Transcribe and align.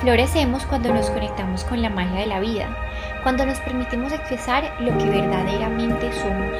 Florecemos 0.00 0.66
cuando 0.66 0.92
nos 0.92 1.08
conectamos 1.08 1.64
con 1.64 1.80
la 1.80 1.88
magia 1.88 2.20
de 2.20 2.26
la 2.26 2.40
vida, 2.40 2.68
cuando 3.22 3.46
nos 3.46 3.58
permitimos 3.60 4.12
expresar 4.12 4.70
lo 4.78 4.96
que 4.98 5.08
verdaderamente 5.08 6.12
somos, 6.12 6.52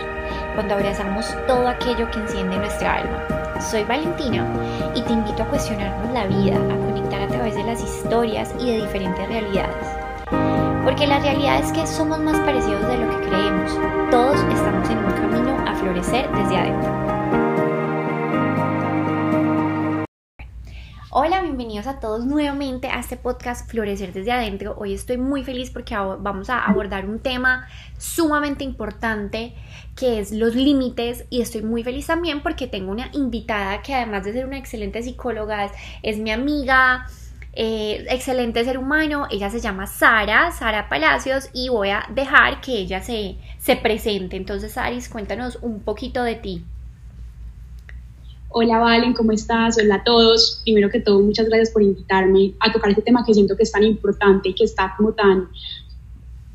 cuando 0.55 0.75
abrazamos 0.75 1.37
todo 1.47 1.69
aquello 1.69 2.11
que 2.11 2.19
enciende 2.19 2.57
nuestra 2.57 2.95
alma. 2.95 3.61
Soy 3.61 3.85
Valentina 3.85 4.47
y 4.95 5.03
te 5.03 5.13
invito 5.13 5.43
a 5.43 5.49
cuestionarnos 5.49 6.13
la 6.15 6.27
vida, 6.27 6.57
a 6.57 6.77
conectar 6.87 7.21
a 7.21 7.29
través 7.29 7.55
de 7.55 7.65
las 7.65 7.83
historias 7.83 8.55
y 8.59 8.73
de 8.73 8.87
diferentes 8.87 9.29
realidades. 9.29 9.87
Porque 10.83 11.07
la 11.07 11.19
realidad 11.19 11.59
es 11.59 11.73
que 11.73 11.87
somos 11.87 12.19
más 12.19 12.39
parecidos 12.41 12.87
de 12.89 12.97
lo 12.97 13.11
que 13.11 13.27
creemos. 13.27 13.79
Todos 14.11 14.37
estamos 14.37 14.89
en 14.89 14.99
un 14.99 15.13
camino 15.13 15.59
a 15.69 15.75
florecer 15.75 16.31
desde 16.33 16.57
adentro. 16.57 17.16
A 21.85 22.01
todos 22.01 22.25
nuevamente 22.25 22.89
a 22.89 23.01
este 23.01 23.19
podcast 23.19 23.71
Florecer 23.71 24.15
desde 24.15 24.33
adentro. 24.33 24.75
Hoy 24.79 24.95
estoy 24.95 25.19
muy 25.19 25.45
feliz 25.45 25.71
porque 25.71 25.95
vamos 25.95 26.49
a 26.49 26.65
abordar 26.65 27.05
un 27.05 27.19
tema 27.19 27.69
sumamente 27.99 28.65
importante 28.65 29.55
que 29.95 30.19
es 30.19 30.33
los 30.33 30.55
límites 30.55 31.27
y 31.29 31.43
estoy 31.43 31.61
muy 31.61 31.85
feliz 31.85 32.07
también 32.07 32.43
porque 32.43 32.67
tengo 32.67 32.91
una 32.91 33.11
invitada 33.13 33.83
que 33.83 33.95
además 33.95 34.25
de 34.25 34.33
ser 34.33 34.47
una 34.47 34.57
excelente 34.57 35.03
psicóloga 35.03 35.71
es, 36.03 36.17
mi 36.17 36.31
amiga, 36.31 37.07
eh, 37.53 38.07
excelente 38.09 38.65
ser 38.65 38.79
humano. 38.79 39.27
Ella 39.31 39.51
se 39.51 39.61
llama 39.61 39.87
Sara, 39.87 40.53
Sara 40.53 40.89
Palacios 40.89 41.51
y 41.53 41.69
voy 41.69 41.91
a 41.91 42.07
dejar 42.09 42.63
que 42.63 42.73
ella 42.73 43.03
se, 43.03 43.37
se 43.59 43.77
presente. 43.77 44.37
Entonces, 44.37 44.73
Saris, 44.73 45.11
cuéntanos 45.11 45.59
un 45.61 45.81
poquito 45.81 46.23
de 46.23 46.37
ti. 46.37 46.65
Hola 48.49 48.79
Valen, 48.79 49.13
¿cómo 49.13 49.33
estás? 49.33 49.77
Hola 49.79 49.97
a 49.97 50.05
todos. 50.05 50.61
Primero 50.65 50.89
que 50.89 51.01
todo, 51.01 51.21
muchas 51.21 51.47
gracias 51.47 51.71
por 51.71 51.83
invitarme 51.83 52.55
a 52.61 52.73
tocar 52.73 52.91
este 52.91 53.03
tema 53.03 53.25
que 53.27 53.35
siento 53.35 53.57
que 53.57 53.65
es 53.65 53.73
tan 53.73 53.83
importante 53.83 54.49
y 54.49 54.55
que 54.55 54.65
está 54.65 54.95
como 54.97 55.13
tan 55.13 55.49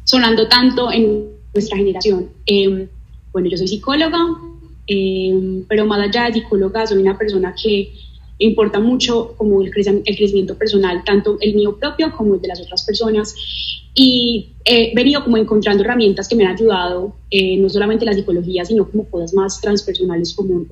sonando 0.03 0.47
tanto 0.47 0.92
en 0.92 1.30
nuestra 1.53 1.78
generación. 1.78 2.30
Em, 2.45 2.88
bueno, 3.31 3.50
yo 3.50 3.58
soy 3.58 3.67
psicóloga, 3.67 4.19
em, 4.88 5.64
pero 5.67 5.86
más 5.86 6.00
allá 6.00 6.25
de 6.28 6.34
psicóloga, 6.34 6.88
soy 6.88 7.02
una 7.02 7.17
persona 7.17 7.53
que 7.62 7.94
importa 8.39 8.80
mucho 8.80 9.36
como 9.38 9.62
el, 9.62 9.72
el 9.75 10.16
crecimiento 10.17 10.58
personal, 10.58 11.03
tanto 11.06 11.38
el 11.39 11.53
mío 11.53 11.78
propio 11.78 12.12
como 12.16 12.36
el 12.36 12.42
de 12.42 12.47
las 12.47 12.62
otras 12.62 12.84
personas. 12.84 13.36
Y 13.94 14.53
he 14.66 14.95
venido 14.95 15.23
como 15.23 15.38
encontrando 15.38 15.84
herramientas 15.84 16.28
que 16.28 16.36
me 16.36 16.45
han 16.45 16.56
ayudado, 16.56 17.14
eh, 17.30 17.58
no 17.58 17.69
solamente 17.69 18.06
la 18.06 18.14
psicología, 18.14 18.64
sino 18.66 18.89
como 18.89 19.03
cosas 19.06 19.34
más 19.34 19.59
transpersonales 19.62 20.34
como 20.34 20.66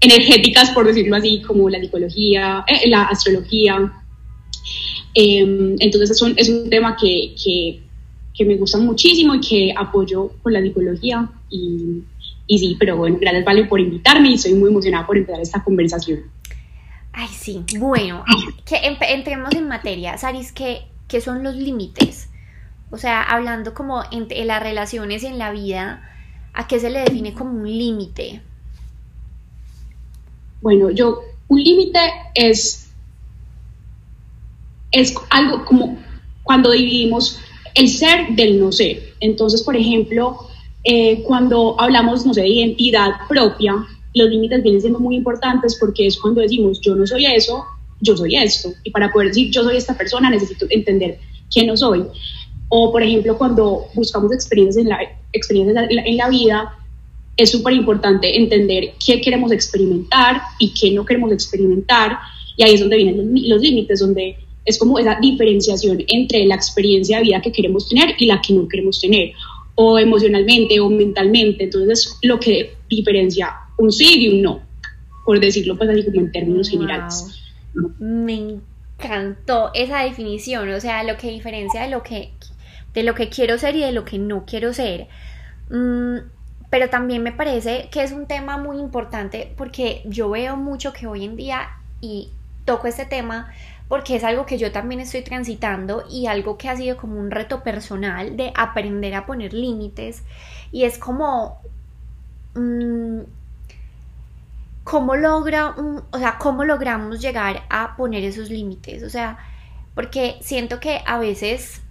energéticas, 0.00 0.70
por 0.70 0.86
decirlo 0.86 1.16
así, 1.16 1.42
como 1.42 1.68
la 1.68 1.80
psicología, 1.80 2.64
eh, 2.66 2.88
la 2.88 3.04
astrología. 3.04 3.92
Em, 5.14 5.76
entonces 5.78 6.10
es 6.10 6.22
un, 6.22 6.34
es 6.36 6.48
un 6.48 6.68
tema 6.68 6.96
que, 7.00 7.34
que, 7.42 7.82
que, 8.34 8.44
me 8.44 8.56
gusta 8.56 8.78
muchísimo 8.78 9.34
y 9.34 9.40
que 9.40 9.74
apoyo 9.76 10.32
con 10.42 10.52
la 10.52 10.60
psicología. 10.60 11.28
Y, 11.50 12.02
y 12.46 12.58
sí, 12.58 12.76
pero 12.78 12.96
bueno, 12.96 13.18
gracias 13.20 13.44
Vale 13.44 13.64
por 13.64 13.80
invitarme 13.80 14.30
y 14.30 14.38
soy 14.38 14.54
muy 14.54 14.70
emocionada 14.70 15.06
por 15.06 15.16
empezar 15.16 15.40
esta 15.40 15.62
conversación. 15.62 16.20
Ay, 17.12 17.28
sí, 17.28 17.64
bueno, 17.78 18.24
que 18.66 18.76
entremos 19.12 19.54
en 19.54 19.68
materia. 19.68 20.18
Saris, 20.18 20.50
¿qué, 20.50 20.82
¿qué 21.06 21.20
son 21.20 21.44
los 21.44 21.54
límites? 21.54 22.28
O 22.90 22.96
sea, 22.96 23.22
hablando 23.22 23.72
como 23.72 24.02
entre 24.10 24.44
las 24.44 24.62
relaciones 24.62 25.22
en 25.22 25.38
la 25.38 25.52
vida, 25.52 26.10
¿a 26.52 26.66
qué 26.66 26.80
se 26.80 26.90
le 26.90 27.00
define 27.00 27.32
como 27.32 27.52
un 27.52 27.68
límite? 27.68 28.42
Bueno, 30.64 30.88
yo, 30.88 31.20
un 31.48 31.62
límite 31.62 31.98
es, 32.34 32.88
es 34.92 35.14
algo 35.28 35.62
como 35.66 35.98
cuando 36.42 36.70
dividimos 36.70 37.38
el 37.74 37.86
ser 37.86 38.34
del 38.34 38.58
no 38.58 38.72
ser. 38.72 39.12
Entonces, 39.20 39.62
por 39.62 39.76
ejemplo, 39.76 40.38
eh, 40.84 41.22
cuando 41.24 41.78
hablamos, 41.78 42.24
no 42.24 42.32
sé, 42.32 42.40
de 42.40 42.48
identidad 42.48 43.10
propia, 43.28 43.74
los 44.14 44.30
límites 44.30 44.62
vienen 44.62 44.80
siendo 44.80 45.00
muy 45.00 45.16
importantes 45.16 45.76
porque 45.78 46.06
es 46.06 46.18
cuando 46.18 46.40
decimos 46.40 46.80
yo 46.80 46.94
no 46.94 47.06
soy 47.06 47.26
eso, 47.26 47.62
yo 48.00 48.16
soy 48.16 48.36
esto. 48.36 48.72
Y 48.84 48.90
para 48.90 49.12
poder 49.12 49.28
decir 49.28 49.50
yo 49.50 49.64
soy 49.64 49.76
esta 49.76 49.98
persona 49.98 50.30
necesito 50.30 50.64
entender 50.70 51.18
quién 51.52 51.66
no 51.66 51.76
soy. 51.76 52.06
O, 52.70 52.90
por 52.90 53.02
ejemplo, 53.02 53.36
cuando 53.36 53.84
buscamos 53.92 54.32
experiencias 54.32 54.82
en 54.82 54.88
la, 54.88 54.98
experiencias 55.34 55.88
en 55.90 56.16
la 56.16 56.28
vida, 56.30 56.78
es 57.36 57.50
súper 57.50 57.74
importante 57.74 58.36
entender 58.36 58.94
qué 59.04 59.20
queremos 59.20 59.52
experimentar 59.52 60.40
y 60.58 60.72
qué 60.72 60.92
no 60.92 61.04
queremos 61.04 61.32
experimentar. 61.32 62.18
Y 62.56 62.62
ahí 62.62 62.74
es 62.74 62.80
donde 62.80 62.96
vienen 62.96 63.32
los, 63.48 63.60
límites, 63.60 64.00
donde 64.00 64.36
es 64.64 64.78
como 64.78 64.98
esa 64.98 65.18
diferenciación 65.20 66.04
entre 66.08 66.44
la 66.46 66.54
experiencia 66.54 67.18
de 67.18 67.24
vida 67.24 67.42
que 67.42 67.52
queremos 67.52 67.88
tener 67.88 68.14
y 68.18 68.26
la 68.26 68.40
que 68.40 68.54
no 68.54 68.68
queremos 68.68 69.00
tener, 69.00 69.32
o 69.74 69.98
emocionalmente 69.98 70.78
o 70.78 70.88
mentalmente. 70.88 71.64
Entonces, 71.64 72.16
es 72.22 72.28
lo 72.28 72.38
que 72.38 72.74
diferencia 72.88 73.52
un 73.78 73.90
sí 73.90 74.22
y 74.22 74.28
un 74.28 74.42
no, 74.42 74.60
por 75.24 75.40
decirlo 75.40 75.76
pues 75.76 75.90
así 75.90 76.04
como 76.04 76.20
en 76.20 76.30
términos 76.30 76.70
generales. 76.70 77.40
Me 77.98 78.60
encantó 79.00 79.72
esa 79.74 80.04
definición, 80.04 80.68
o 80.70 80.80
sea, 80.80 81.02
lo 81.02 81.16
que 81.16 81.30
diferencia 81.30 81.82
de 81.82 81.90
lo 81.90 82.04
que, 82.04 82.30
de 82.94 83.02
lo 83.02 83.16
que 83.16 83.28
quiero 83.28 83.58
ser 83.58 83.74
y 83.74 83.80
de 83.80 83.90
lo 83.90 84.04
que 84.04 84.18
no 84.18 84.44
quiero 84.46 84.72
ser. 84.72 85.08
Mm, 85.70 86.18
pero 86.74 86.90
también 86.90 87.22
me 87.22 87.30
parece 87.30 87.88
que 87.92 88.02
es 88.02 88.10
un 88.10 88.26
tema 88.26 88.58
muy 88.58 88.80
importante 88.80 89.54
porque 89.56 90.02
yo 90.06 90.28
veo 90.30 90.56
mucho 90.56 90.92
que 90.92 91.06
hoy 91.06 91.24
en 91.24 91.36
día 91.36 91.68
y 92.00 92.32
toco 92.64 92.88
este 92.88 93.06
tema 93.06 93.52
porque 93.86 94.16
es 94.16 94.24
algo 94.24 94.44
que 94.44 94.58
yo 94.58 94.72
también 94.72 95.00
estoy 95.00 95.22
transitando 95.22 96.02
y 96.10 96.26
algo 96.26 96.58
que 96.58 96.68
ha 96.68 96.76
sido 96.76 96.96
como 96.96 97.20
un 97.20 97.30
reto 97.30 97.62
personal 97.62 98.36
de 98.36 98.52
aprender 98.56 99.14
a 99.14 99.24
poner 99.24 99.54
límites 99.54 100.24
y 100.72 100.82
es 100.82 100.98
como 100.98 101.60
mm, 102.56 103.20
cómo 104.82 105.14
logra 105.14 105.76
o 106.10 106.18
sea 106.18 106.38
cómo 106.38 106.64
logramos 106.64 107.20
llegar 107.20 107.62
a 107.70 107.94
poner 107.96 108.24
esos 108.24 108.50
límites 108.50 109.04
o 109.04 109.10
sea 109.10 109.38
porque 109.94 110.38
siento 110.40 110.80
que 110.80 111.02
a 111.06 111.18
veces 111.18 111.82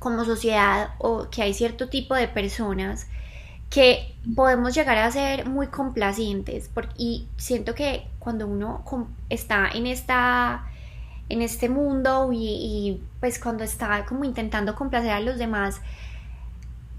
como 0.00 0.24
sociedad 0.24 0.90
o 0.98 1.30
que 1.30 1.42
hay 1.42 1.54
cierto 1.54 1.88
tipo 1.88 2.16
de 2.16 2.26
personas 2.26 3.06
que 3.72 4.14
podemos 4.36 4.74
llegar 4.74 4.98
a 4.98 5.10
ser 5.10 5.48
muy 5.48 5.68
complacientes 5.68 6.70
y 6.98 7.26
siento 7.38 7.74
que 7.74 8.06
cuando 8.18 8.46
uno 8.46 8.84
está 9.30 9.66
en 9.72 9.86
esta 9.86 10.66
en 11.30 11.40
este 11.40 11.70
mundo 11.70 12.28
y, 12.34 13.00
pues 13.18 13.38
cuando 13.38 13.64
está 13.64 14.04
como 14.04 14.24
intentando 14.24 14.74
complacer 14.74 15.12
a 15.12 15.20
los 15.20 15.38
demás 15.38 15.80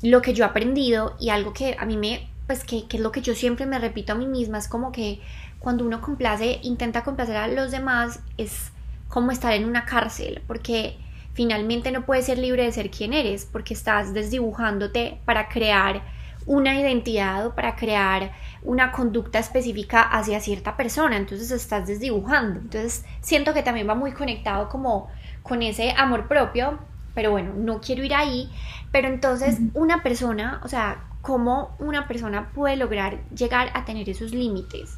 lo 0.01 0.23
que 0.23 0.33
yo 0.33 0.43
he 0.43 0.47
aprendido 0.47 1.15
y 1.19 1.29
algo 1.29 1.53
que 1.53 1.77
a 1.79 1.85
mí 1.85 1.95
me 1.95 2.27
pues 2.47 2.63
que, 2.63 2.87
que 2.87 2.97
es 2.97 3.03
lo 3.03 3.11
que 3.11 3.21
yo 3.21 3.35
siempre 3.35 3.67
me 3.67 3.77
repito 3.77 4.13
a 4.13 4.15
mí 4.15 4.25
misma 4.25 4.57
es 4.57 4.67
como 4.67 4.91
que 4.91 5.21
cuando 5.59 5.85
uno 5.85 6.01
complace 6.01 6.59
intenta 6.63 7.03
complacer 7.03 7.37
a 7.37 7.47
los 7.47 7.69
demás 7.69 8.19
es 8.37 8.71
como 9.09 9.31
estar 9.31 9.53
en 9.53 9.65
una 9.65 9.85
cárcel 9.85 10.41
porque 10.47 10.97
finalmente 11.35 11.91
no 11.91 12.03
puedes 12.03 12.25
ser 12.25 12.39
libre 12.39 12.63
de 12.63 12.71
ser 12.71 12.89
quien 12.89 13.13
eres 13.13 13.45
porque 13.45 13.75
estás 13.75 14.15
desdibujándote 14.15 15.19
para 15.25 15.49
crear 15.49 16.01
una 16.45 16.79
identidad 16.79 17.47
o 17.47 17.55
para 17.55 17.75
crear 17.75 18.33
una 18.63 18.91
conducta 18.91 19.39
específica 19.39 20.01
hacia 20.01 20.39
cierta 20.39 20.77
persona, 20.77 21.17
entonces 21.17 21.51
estás 21.51 21.87
desdibujando. 21.87 22.59
Entonces 22.59 23.05
siento 23.21 23.53
que 23.53 23.63
también 23.63 23.87
va 23.87 23.95
muy 23.95 24.11
conectado 24.13 24.69
como 24.69 25.07
con 25.41 25.61
ese 25.61 25.91
amor 25.91 26.27
propio, 26.27 26.79
pero 27.13 27.31
bueno, 27.31 27.53
no 27.55 27.81
quiero 27.81 28.03
ir 28.03 28.13
ahí, 28.13 28.49
pero 28.91 29.07
entonces 29.07 29.59
una 29.73 30.01
persona, 30.01 30.61
o 30.63 30.67
sea, 30.67 31.03
¿cómo 31.21 31.75
una 31.79 32.07
persona 32.07 32.51
puede 32.53 32.77
lograr 32.77 33.19
llegar 33.29 33.69
a 33.73 33.85
tener 33.85 34.09
esos 34.09 34.33
límites? 34.33 34.97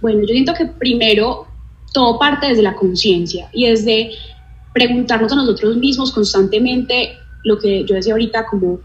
Bueno, 0.00 0.20
yo 0.20 0.28
siento 0.28 0.54
que 0.54 0.66
primero 0.66 1.46
todo 1.92 2.18
parte 2.18 2.48
desde 2.48 2.62
la 2.62 2.74
conciencia 2.74 3.48
y 3.52 3.68
desde 3.68 4.10
preguntarnos 4.72 5.32
a 5.32 5.36
nosotros 5.36 5.76
mismos 5.76 6.12
constantemente 6.12 7.18
lo 7.44 7.58
que 7.58 7.84
yo 7.84 7.94
decía 7.94 8.12
ahorita 8.12 8.46
como 8.46 8.80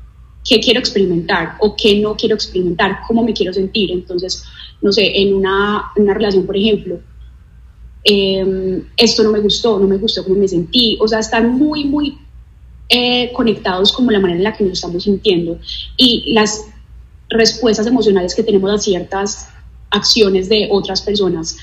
qué 0.47 0.59
quiero 0.59 0.79
experimentar 0.79 1.55
o 1.59 1.75
qué 1.75 1.99
no 1.99 2.15
quiero 2.15 2.35
experimentar, 2.35 2.99
cómo 3.07 3.23
me 3.23 3.33
quiero 3.33 3.53
sentir. 3.53 3.91
Entonces, 3.91 4.43
no 4.81 4.91
sé, 4.91 5.21
en 5.21 5.33
una, 5.33 5.91
una 5.95 6.13
relación, 6.13 6.45
por 6.45 6.57
ejemplo, 6.57 6.99
em, 8.03 8.83
esto 8.97 9.23
no 9.23 9.31
me 9.31 9.39
gustó, 9.39 9.79
no 9.79 9.87
me 9.87 9.97
gustó 9.97 10.23
cómo 10.23 10.35
me 10.35 10.47
sentí. 10.47 10.97
O 10.99 11.07
sea, 11.07 11.19
están 11.19 11.57
muy, 11.57 11.85
muy 11.85 12.17
eh, 12.89 13.31
conectados 13.33 13.93
como 13.93 14.11
la 14.11 14.19
manera 14.19 14.37
en 14.37 14.43
la 14.43 14.53
que 14.53 14.63
nos 14.63 14.73
estamos 14.73 15.03
sintiendo 15.03 15.57
y 15.97 16.33
las 16.33 16.67
respuestas 17.29 17.87
emocionales 17.87 18.35
que 18.35 18.43
tenemos 18.43 18.71
a 18.71 18.77
ciertas 18.77 19.47
acciones 19.89 20.49
de 20.49 20.67
otras 20.69 21.01
personas 21.01 21.57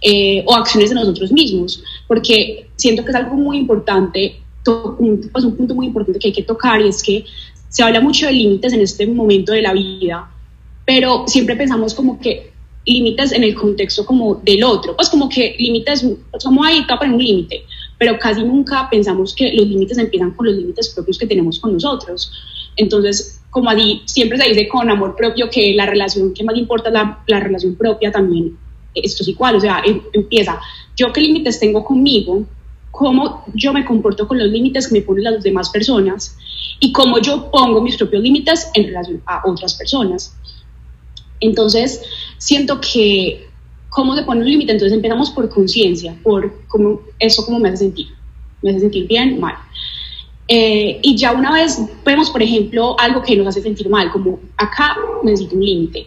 eh, 0.00 0.44
o 0.46 0.54
acciones 0.54 0.90
de 0.90 0.96
nosotros 0.96 1.32
mismos, 1.32 1.82
porque 2.06 2.68
siento 2.76 3.04
que 3.04 3.10
es 3.10 3.16
algo 3.16 3.36
muy 3.36 3.56
importante, 3.56 4.42
un, 4.98 5.30
pues 5.32 5.44
un 5.44 5.56
punto 5.56 5.74
muy 5.74 5.86
importante 5.86 6.18
que 6.18 6.28
hay 6.28 6.34
que 6.34 6.42
tocar 6.42 6.80
y 6.80 6.88
es 6.88 7.02
que 7.02 7.24
se 7.74 7.82
habla 7.82 8.00
mucho 8.00 8.26
de 8.26 8.32
límites 8.32 8.72
en 8.72 8.82
este 8.82 9.04
momento 9.04 9.52
de 9.52 9.60
la 9.60 9.72
vida, 9.72 10.30
pero 10.86 11.24
siempre 11.26 11.56
pensamos 11.56 11.92
como 11.92 12.20
que 12.20 12.52
límites 12.86 13.32
en 13.32 13.42
el 13.42 13.56
contexto 13.56 14.06
como 14.06 14.36
del 14.36 14.62
otro, 14.62 14.94
pues 14.94 15.08
como 15.08 15.28
que 15.28 15.56
límites, 15.58 16.06
como 16.44 16.62
ahí 16.62 16.84
para 16.86 17.10
un 17.10 17.18
límite, 17.18 17.64
pero 17.98 18.16
casi 18.16 18.44
nunca 18.44 18.88
pensamos 18.88 19.34
que 19.34 19.52
los 19.54 19.66
límites 19.66 19.98
empiezan 19.98 20.30
con 20.30 20.46
los 20.46 20.54
límites 20.54 20.90
propios 20.90 21.18
que 21.18 21.26
tenemos 21.26 21.58
con 21.58 21.72
nosotros. 21.72 22.30
Entonces, 22.76 23.40
como 23.50 23.68
allí 23.70 24.02
siempre 24.04 24.38
se 24.38 24.50
dice 24.50 24.68
con 24.68 24.88
amor 24.88 25.16
propio 25.16 25.50
que 25.50 25.74
la 25.74 25.86
relación 25.86 26.32
que 26.32 26.44
más 26.44 26.56
importa 26.56 26.90
es 26.90 26.94
la, 26.94 27.24
la 27.26 27.40
relación 27.40 27.74
propia 27.74 28.12
también, 28.12 28.56
esto 28.94 29.24
es 29.24 29.28
igual, 29.30 29.56
o 29.56 29.60
sea, 29.60 29.82
em, 29.84 30.00
empieza, 30.12 30.60
yo 30.96 31.12
qué 31.12 31.22
límites 31.22 31.58
tengo 31.58 31.84
conmigo, 31.84 32.44
cómo 32.92 33.44
yo 33.52 33.72
me 33.72 33.84
comporto 33.84 34.28
con 34.28 34.38
los 34.38 34.48
límites 34.48 34.86
que 34.86 34.94
me 34.94 35.02
ponen 35.02 35.24
las 35.24 35.42
demás 35.42 35.70
personas 35.70 36.36
y 36.80 36.92
cómo 36.92 37.18
yo 37.18 37.50
pongo 37.50 37.80
mis 37.80 37.96
propios 37.96 38.22
límites 38.22 38.70
en 38.74 38.86
relación 38.86 39.22
a 39.26 39.42
otras 39.44 39.74
personas. 39.74 40.36
Entonces, 41.40 42.00
siento 42.38 42.80
que 42.80 43.46
cómo 43.90 44.16
se 44.16 44.22
pone 44.22 44.40
un 44.40 44.48
límite, 44.48 44.72
entonces 44.72 44.94
empezamos 44.94 45.30
por 45.30 45.48
conciencia, 45.48 46.16
por 46.22 46.66
cómo 46.66 47.00
eso 47.18 47.44
cómo 47.44 47.60
me 47.60 47.68
hace 47.68 47.78
sentir, 47.78 48.08
me 48.62 48.70
hace 48.70 48.80
sentir 48.80 49.06
bien, 49.06 49.38
mal. 49.38 49.54
Eh, 50.48 50.98
y 51.02 51.16
ya 51.16 51.32
una 51.32 51.52
vez 51.52 51.80
vemos, 52.04 52.28
por 52.30 52.42
ejemplo, 52.42 52.96
algo 52.98 53.22
que 53.22 53.36
nos 53.36 53.46
hace 53.46 53.62
sentir 53.62 53.88
mal, 53.88 54.10
como 54.10 54.40
acá 54.56 54.96
necesito 55.22 55.56
un 55.56 55.64
límite. 55.64 56.06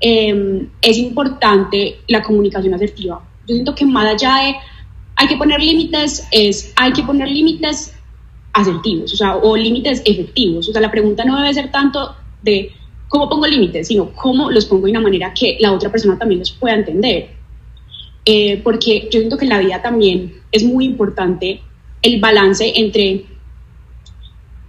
Em, 0.00 0.68
es 0.82 0.98
importante 0.98 1.98
la 2.08 2.22
comunicación 2.22 2.74
asertiva. 2.74 3.22
Yo 3.46 3.54
siento 3.54 3.74
que 3.74 3.86
más 3.86 4.06
allá 4.06 4.36
de 4.44 4.56
hay 5.16 5.28
que 5.28 5.36
poner 5.36 5.60
límites, 5.60 6.26
es 6.32 6.72
hay 6.76 6.92
que 6.92 7.02
poner 7.02 7.28
límites 7.28 7.94
asertivos, 8.52 9.12
o 9.12 9.16
sea, 9.16 9.36
o 9.36 9.56
límites 9.56 10.02
efectivos. 10.04 10.68
O 10.68 10.72
sea, 10.72 10.80
la 10.80 10.90
pregunta 10.90 11.24
no 11.24 11.36
debe 11.36 11.54
ser 11.54 11.70
tanto 11.70 12.14
de 12.42 12.72
cómo 13.08 13.28
pongo 13.28 13.46
límites, 13.46 13.88
sino 13.88 14.12
cómo 14.12 14.50
los 14.50 14.66
pongo 14.66 14.86
de 14.86 14.92
una 14.92 15.00
manera 15.00 15.34
que 15.34 15.56
la 15.60 15.72
otra 15.72 15.90
persona 15.90 16.18
también 16.18 16.40
los 16.40 16.52
pueda 16.52 16.76
entender. 16.76 17.30
Eh, 18.24 18.60
porque 18.62 19.08
yo 19.10 19.18
siento 19.18 19.36
que 19.36 19.44
en 19.46 19.50
la 19.50 19.58
vida 19.58 19.82
también 19.82 20.34
es 20.52 20.62
muy 20.64 20.84
importante 20.84 21.62
el 22.02 22.20
balance 22.20 22.72
entre 22.76 23.26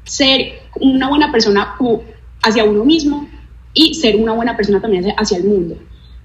ser 0.03 0.53
una 0.79 1.09
buena 1.09 1.31
persona 1.31 1.75
hacia 2.41 2.63
uno 2.63 2.83
mismo 2.85 3.27
y 3.73 3.93
ser 3.93 4.15
una 4.15 4.33
buena 4.33 4.55
persona 4.55 4.81
también 4.81 5.13
hacia 5.17 5.37
el 5.37 5.45
mundo. 5.45 5.77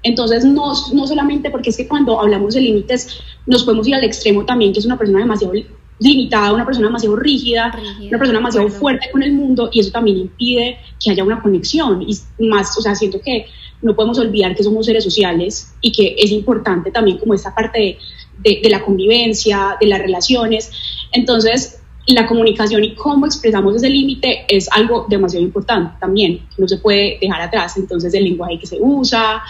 Entonces, 0.02 0.44
no, 0.44 0.72
no 0.92 1.06
solamente 1.06 1.50
porque 1.50 1.70
es 1.70 1.76
que 1.76 1.88
cuando 1.88 2.20
hablamos 2.20 2.54
de 2.54 2.60
límites 2.60 3.20
nos 3.46 3.64
podemos 3.64 3.86
ir 3.88 3.94
al 3.94 4.04
extremo 4.04 4.44
también, 4.44 4.72
que 4.72 4.78
es 4.78 4.86
una 4.86 4.98
persona 4.98 5.18
demasiado 5.18 5.52
limitada, 5.98 6.52
una 6.52 6.66
persona 6.66 6.88
demasiado 6.88 7.16
rígida, 7.16 7.72
una 8.00 8.18
persona 8.18 8.38
demasiado 8.38 8.68
fuerte 8.68 9.08
con 9.10 9.22
el 9.22 9.32
mundo 9.32 9.70
y 9.72 9.80
eso 9.80 9.90
también 9.90 10.18
impide 10.18 10.78
que 11.02 11.10
haya 11.10 11.24
una 11.24 11.40
conexión 11.40 12.02
y 12.02 12.16
más, 12.44 12.76
o 12.76 12.82
sea, 12.82 12.94
siento 12.94 13.20
que 13.20 13.46
no 13.82 13.94
podemos 13.94 14.18
olvidar 14.18 14.54
que 14.54 14.62
somos 14.62 14.86
seres 14.86 15.04
sociales 15.04 15.74
y 15.80 15.92
que 15.92 16.16
es 16.18 16.30
importante 16.32 16.90
también 16.90 17.18
como 17.18 17.34
esta 17.34 17.54
parte 17.54 17.98
de, 18.38 18.60
de 18.62 18.70
la 18.70 18.82
convivencia, 18.82 19.76
de 19.80 19.86
las 19.86 20.00
relaciones. 20.00 20.70
Entonces, 21.12 21.80
la 22.06 22.26
comunicación 22.26 22.84
y 22.84 22.94
cómo 22.94 23.26
expresamos 23.26 23.74
ese 23.76 23.88
límite 23.88 24.46
es 24.48 24.68
algo 24.70 25.06
demasiado 25.08 25.44
importante 25.44 25.96
también, 25.98 26.46
no 26.56 26.68
se 26.68 26.78
puede 26.78 27.18
dejar 27.20 27.40
atrás. 27.40 27.76
Entonces, 27.76 28.14
el 28.14 28.24
lenguaje 28.24 28.58
que 28.58 28.66
se 28.66 28.78
usa. 28.80 29.42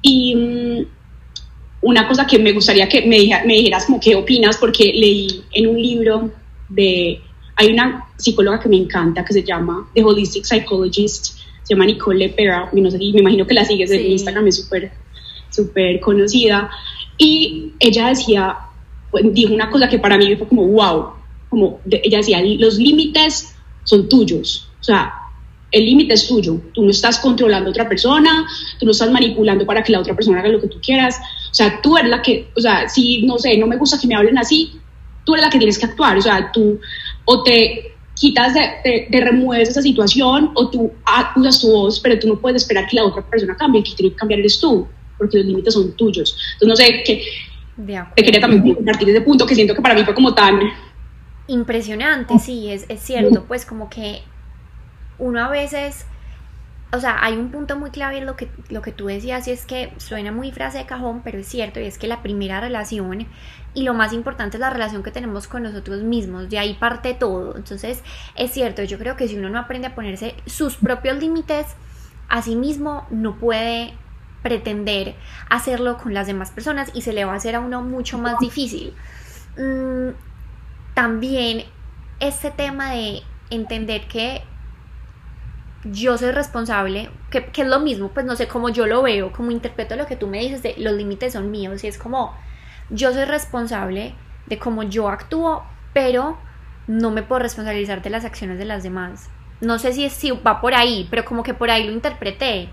Y 0.00 0.34
mm, 0.34 0.86
una 1.82 2.06
cosa 2.08 2.26
que 2.26 2.38
me 2.38 2.52
gustaría 2.52 2.88
que 2.88 3.02
me, 3.02 3.18
me 3.44 3.54
dijeras 3.54 3.86
como 3.86 4.00
qué 4.00 4.14
opinas, 4.14 4.56
porque 4.56 4.84
leí 4.84 5.42
en 5.52 5.66
un 5.66 5.80
libro 5.80 6.30
de, 6.68 7.20
hay 7.56 7.72
una 7.72 8.06
psicóloga 8.16 8.60
que 8.60 8.68
me 8.68 8.76
encanta 8.76 9.24
que 9.24 9.32
se 9.32 9.42
llama 9.42 9.88
The 9.94 10.02
Holistic 10.02 10.44
Psychologist, 10.44 11.38
se 11.62 11.74
llama 11.74 11.86
Nicole 11.86 12.20
Lepera, 12.20 12.70
no 12.72 12.90
sé, 12.90 12.98
me 12.98 13.20
imagino 13.20 13.46
que 13.46 13.54
la 13.54 13.64
sigues 13.64 13.90
en 13.90 14.06
Instagram, 14.06 14.46
es 14.46 14.62
súper, 14.62 14.92
súper 15.50 16.00
conocida, 16.00 16.70
y 17.18 17.72
ella 17.80 18.08
decía, 18.08 18.56
pues, 19.10 19.24
dijo 19.32 19.52
una 19.52 19.68
cosa 19.68 19.88
que 19.88 19.98
para 19.98 20.16
mí 20.16 20.34
fue 20.36 20.48
como, 20.48 20.66
wow, 20.66 21.10
como 21.48 21.80
ella 21.90 22.18
decía, 22.18 22.40
los 22.58 22.78
límites 22.78 23.54
son 23.84 24.08
tuyos, 24.08 24.68
o 24.80 24.84
sea, 24.84 25.14
el 25.72 25.86
límite 25.86 26.14
es 26.14 26.28
tuyo, 26.28 26.60
tú 26.74 26.82
no 26.82 26.90
estás 26.90 27.18
controlando 27.18 27.68
a 27.68 27.70
otra 27.70 27.88
persona, 27.88 28.46
tú 28.78 28.84
no 28.84 28.92
estás 28.92 29.10
manipulando 29.10 29.64
para 29.64 29.82
que 29.82 29.90
la 29.90 30.00
otra 30.00 30.14
persona 30.14 30.38
haga 30.38 30.50
lo 30.50 30.60
que 30.60 30.68
tú 30.68 30.78
quieras, 30.80 31.18
o 31.50 31.54
sea, 31.54 31.80
tú 31.82 31.96
eres 31.96 32.10
la 32.10 32.20
que, 32.20 32.48
o 32.54 32.60
sea, 32.60 32.88
si, 32.88 33.22
no 33.22 33.38
sé, 33.38 33.56
no 33.56 33.66
me 33.66 33.76
gusta 33.76 33.98
que 33.98 34.06
me 34.06 34.14
hablen 34.14 34.38
así, 34.38 34.78
tú 35.24 35.34
eres 35.34 35.46
la 35.46 35.50
que 35.50 35.58
tienes 35.58 35.78
que 35.78 35.86
actuar, 35.86 36.18
o 36.18 36.22
sea, 36.22 36.52
tú 36.52 36.78
o 37.24 37.42
te 37.42 37.94
quitas, 38.14 38.52
de, 38.52 39.08
te, 39.10 39.20
remueves 39.20 39.70
esa 39.70 39.80
situación 39.80 40.50
o 40.54 40.68
tú 40.68 40.92
usas 41.36 41.60
tu 41.60 41.72
voz, 41.72 42.00
pero 42.00 42.18
tú 42.18 42.28
no 42.28 42.38
puedes 42.38 42.62
esperar 42.62 42.86
que 42.86 42.96
la 42.96 43.04
otra 43.04 43.22
persona 43.28 43.56
cambie, 43.56 43.80
el 43.80 43.84
que 43.84 43.94
tiene 43.94 44.12
que 44.12 44.16
cambiar 44.16 44.40
eres 44.40 44.60
tú, 44.60 44.86
porque 45.16 45.38
los 45.38 45.46
límites 45.46 45.72
son 45.72 45.96
tuyos. 45.96 46.36
Entonces, 46.54 46.68
no 46.68 46.76
sé, 46.76 47.02
que 47.02 47.24
te 48.14 48.22
quería 48.22 48.40
también 48.40 48.74
compartir 48.74 49.08
ese 49.08 49.22
punto 49.22 49.46
que 49.46 49.54
siento 49.54 49.74
que 49.74 49.80
para 49.80 49.94
mí 49.94 50.04
fue 50.04 50.14
como 50.14 50.34
tan... 50.34 50.60
Impresionante, 51.48 52.38
sí, 52.38 52.68
es, 52.68 52.84
es 52.88 53.00
cierto, 53.00 53.44
pues 53.48 53.64
como 53.64 53.88
que 53.88 54.22
uno 55.18 55.44
a 55.44 55.48
veces, 55.48 56.06
o 56.92 57.00
sea, 57.00 57.24
hay 57.24 57.36
un 57.36 57.50
punto 57.50 57.76
muy 57.76 57.90
clave 57.90 58.18
en 58.18 58.26
lo 58.26 58.36
que, 58.36 58.48
lo 58.68 58.82
que 58.82 58.92
tú 58.92 59.06
decías 59.06 59.46
y 59.48 59.52
es 59.52 59.64
que 59.64 59.92
suena 59.98 60.32
muy 60.32 60.52
frase 60.52 60.78
de 60.78 60.86
cajón, 60.86 61.22
pero 61.22 61.38
es 61.38 61.46
cierto, 61.46 61.80
y 61.80 61.84
es 61.84 61.98
que 61.98 62.06
la 62.06 62.22
primera 62.22 62.60
relación 62.60 63.26
y 63.74 63.82
lo 63.84 63.94
más 63.94 64.12
importante 64.12 64.56
es 64.56 64.60
la 64.60 64.70
relación 64.70 65.02
que 65.02 65.10
tenemos 65.10 65.48
con 65.48 65.62
nosotros 65.62 66.02
mismos, 66.02 66.50
de 66.50 66.58
ahí 66.58 66.74
parte 66.74 67.14
todo. 67.14 67.56
Entonces, 67.56 68.02
es 68.36 68.50
cierto, 68.50 68.82
yo 68.82 68.98
creo 68.98 69.16
que 69.16 69.28
si 69.28 69.36
uno 69.36 69.48
no 69.48 69.58
aprende 69.58 69.88
a 69.88 69.94
ponerse 69.94 70.34
sus 70.46 70.76
propios 70.76 71.18
límites, 71.18 71.66
a 72.28 72.42
sí 72.42 72.56
mismo 72.56 73.06
no 73.10 73.36
puede 73.36 73.94
pretender 74.42 75.14
hacerlo 75.48 75.98
con 75.98 76.14
las 76.14 76.26
demás 76.26 76.50
personas 76.50 76.90
y 76.94 77.02
se 77.02 77.12
le 77.12 77.24
va 77.24 77.32
a 77.32 77.36
hacer 77.36 77.54
a 77.54 77.60
uno 77.60 77.80
mucho 77.82 78.18
más 78.18 78.38
difícil. 78.38 78.94
Mm, 79.56 80.10
también 80.94 81.64
este 82.20 82.50
tema 82.50 82.92
de 82.92 83.22
entender 83.50 84.06
que 84.08 84.42
yo 85.84 86.16
soy 86.16 86.30
responsable, 86.30 87.10
que, 87.30 87.50
es 87.54 87.66
lo 87.66 87.80
mismo, 87.80 88.08
pues 88.08 88.24
no 88.24 88.36
sé 88.36 88.46
cómo 88.46 88.68
yo 88.68 88.86
lo 88.86 89.02
veo, 89.02 89.32
como 89.32 89.50
interpreto 89.50 89.96
lo 89.96 90.06
que 90.06 90.16
tú 90.16 90.26
me 90.28 90.38
dices 90.38 90.62
de 90.62 90.74
los 90.78 90.92
límites 90.92 91.32
son 91.32 91.50
míos 91.50 91.82
y 91.84 91.88
es 91.88 91.98
como 91.98 92.34
yo 92.90 93.12
soy 93.12 93.24
responsable 93.24 94.14
de 94.46 94.58
cómo 94.58 94.82
yo 94.82 95.08
actúo, 95.08 95.64
pero 95.92 96.38
no 96.86 97.10
me 97.10 97.22
puedo 97.22 97.40
responsabilizar 97.40 98.02
de 98.02 98.10
las 98.10 98.24
acciones 98.24 98.58
de 98.58 98.64
las 98.64 98.82
demás. 98.82 99.28
No 99.60 99.78
sé 99.78 99.92
si, 99.92 100.10
si 100.10 100.30
va 100.30 100.60
por 100.60 100.74
ahí, 100.74 101.06
pero 101.10 101.24
como 101.24 101.42
que 101.42 101.54
por 101.54 101.70
ahí 101.70 101.84
lo 101.84 101.92
interpreté. 101.92 102.68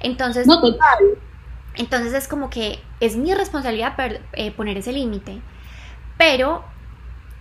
Entonces, 0.00 0.46
no, 0.46 0.60
total. 0.60 1.18
Entonces 1.74 2.14
es 2.14 2.26
como 2.26 2.50
que 2.50 2.80
es 3.00 3.16
mi 3.16 3.34
responsabilidad 3.34 3.94
eh, 4.32 4.50
poner 4.50 4.78
ese 4.78 4.92
límite, 4.92 5.40
pero 6.18 6.64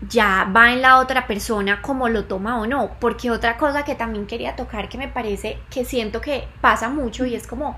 ya 0.01 0.49
va 0.55 0.71
en 0.71 0.81
la 0.81 0.99
otra 0.99 1.27
persona 1.27 1.81
como 1.81 2.09
lo 2.09 2.25
toma 2.25 2.59
o 2.59 2.67
no. 2.67 2.91
Porque 2.99 3.31
otra 3.31 3.57
cosa 3.57 3.83
que 3.83 3.95
también 3.95 4.27
quería 4.27 4.55
tocar 4.55 4.89
que 4.89 4.97
me 4.97 5.07
parece 5.07 5.59
que 5.69 5.85
siento 5.85 6.21
que 6.21 6.47
pasa 6.61 6.89
mucho 6.89 7.25
y 7.25 7.35
es 7.35 7.47
como 7.47 7.77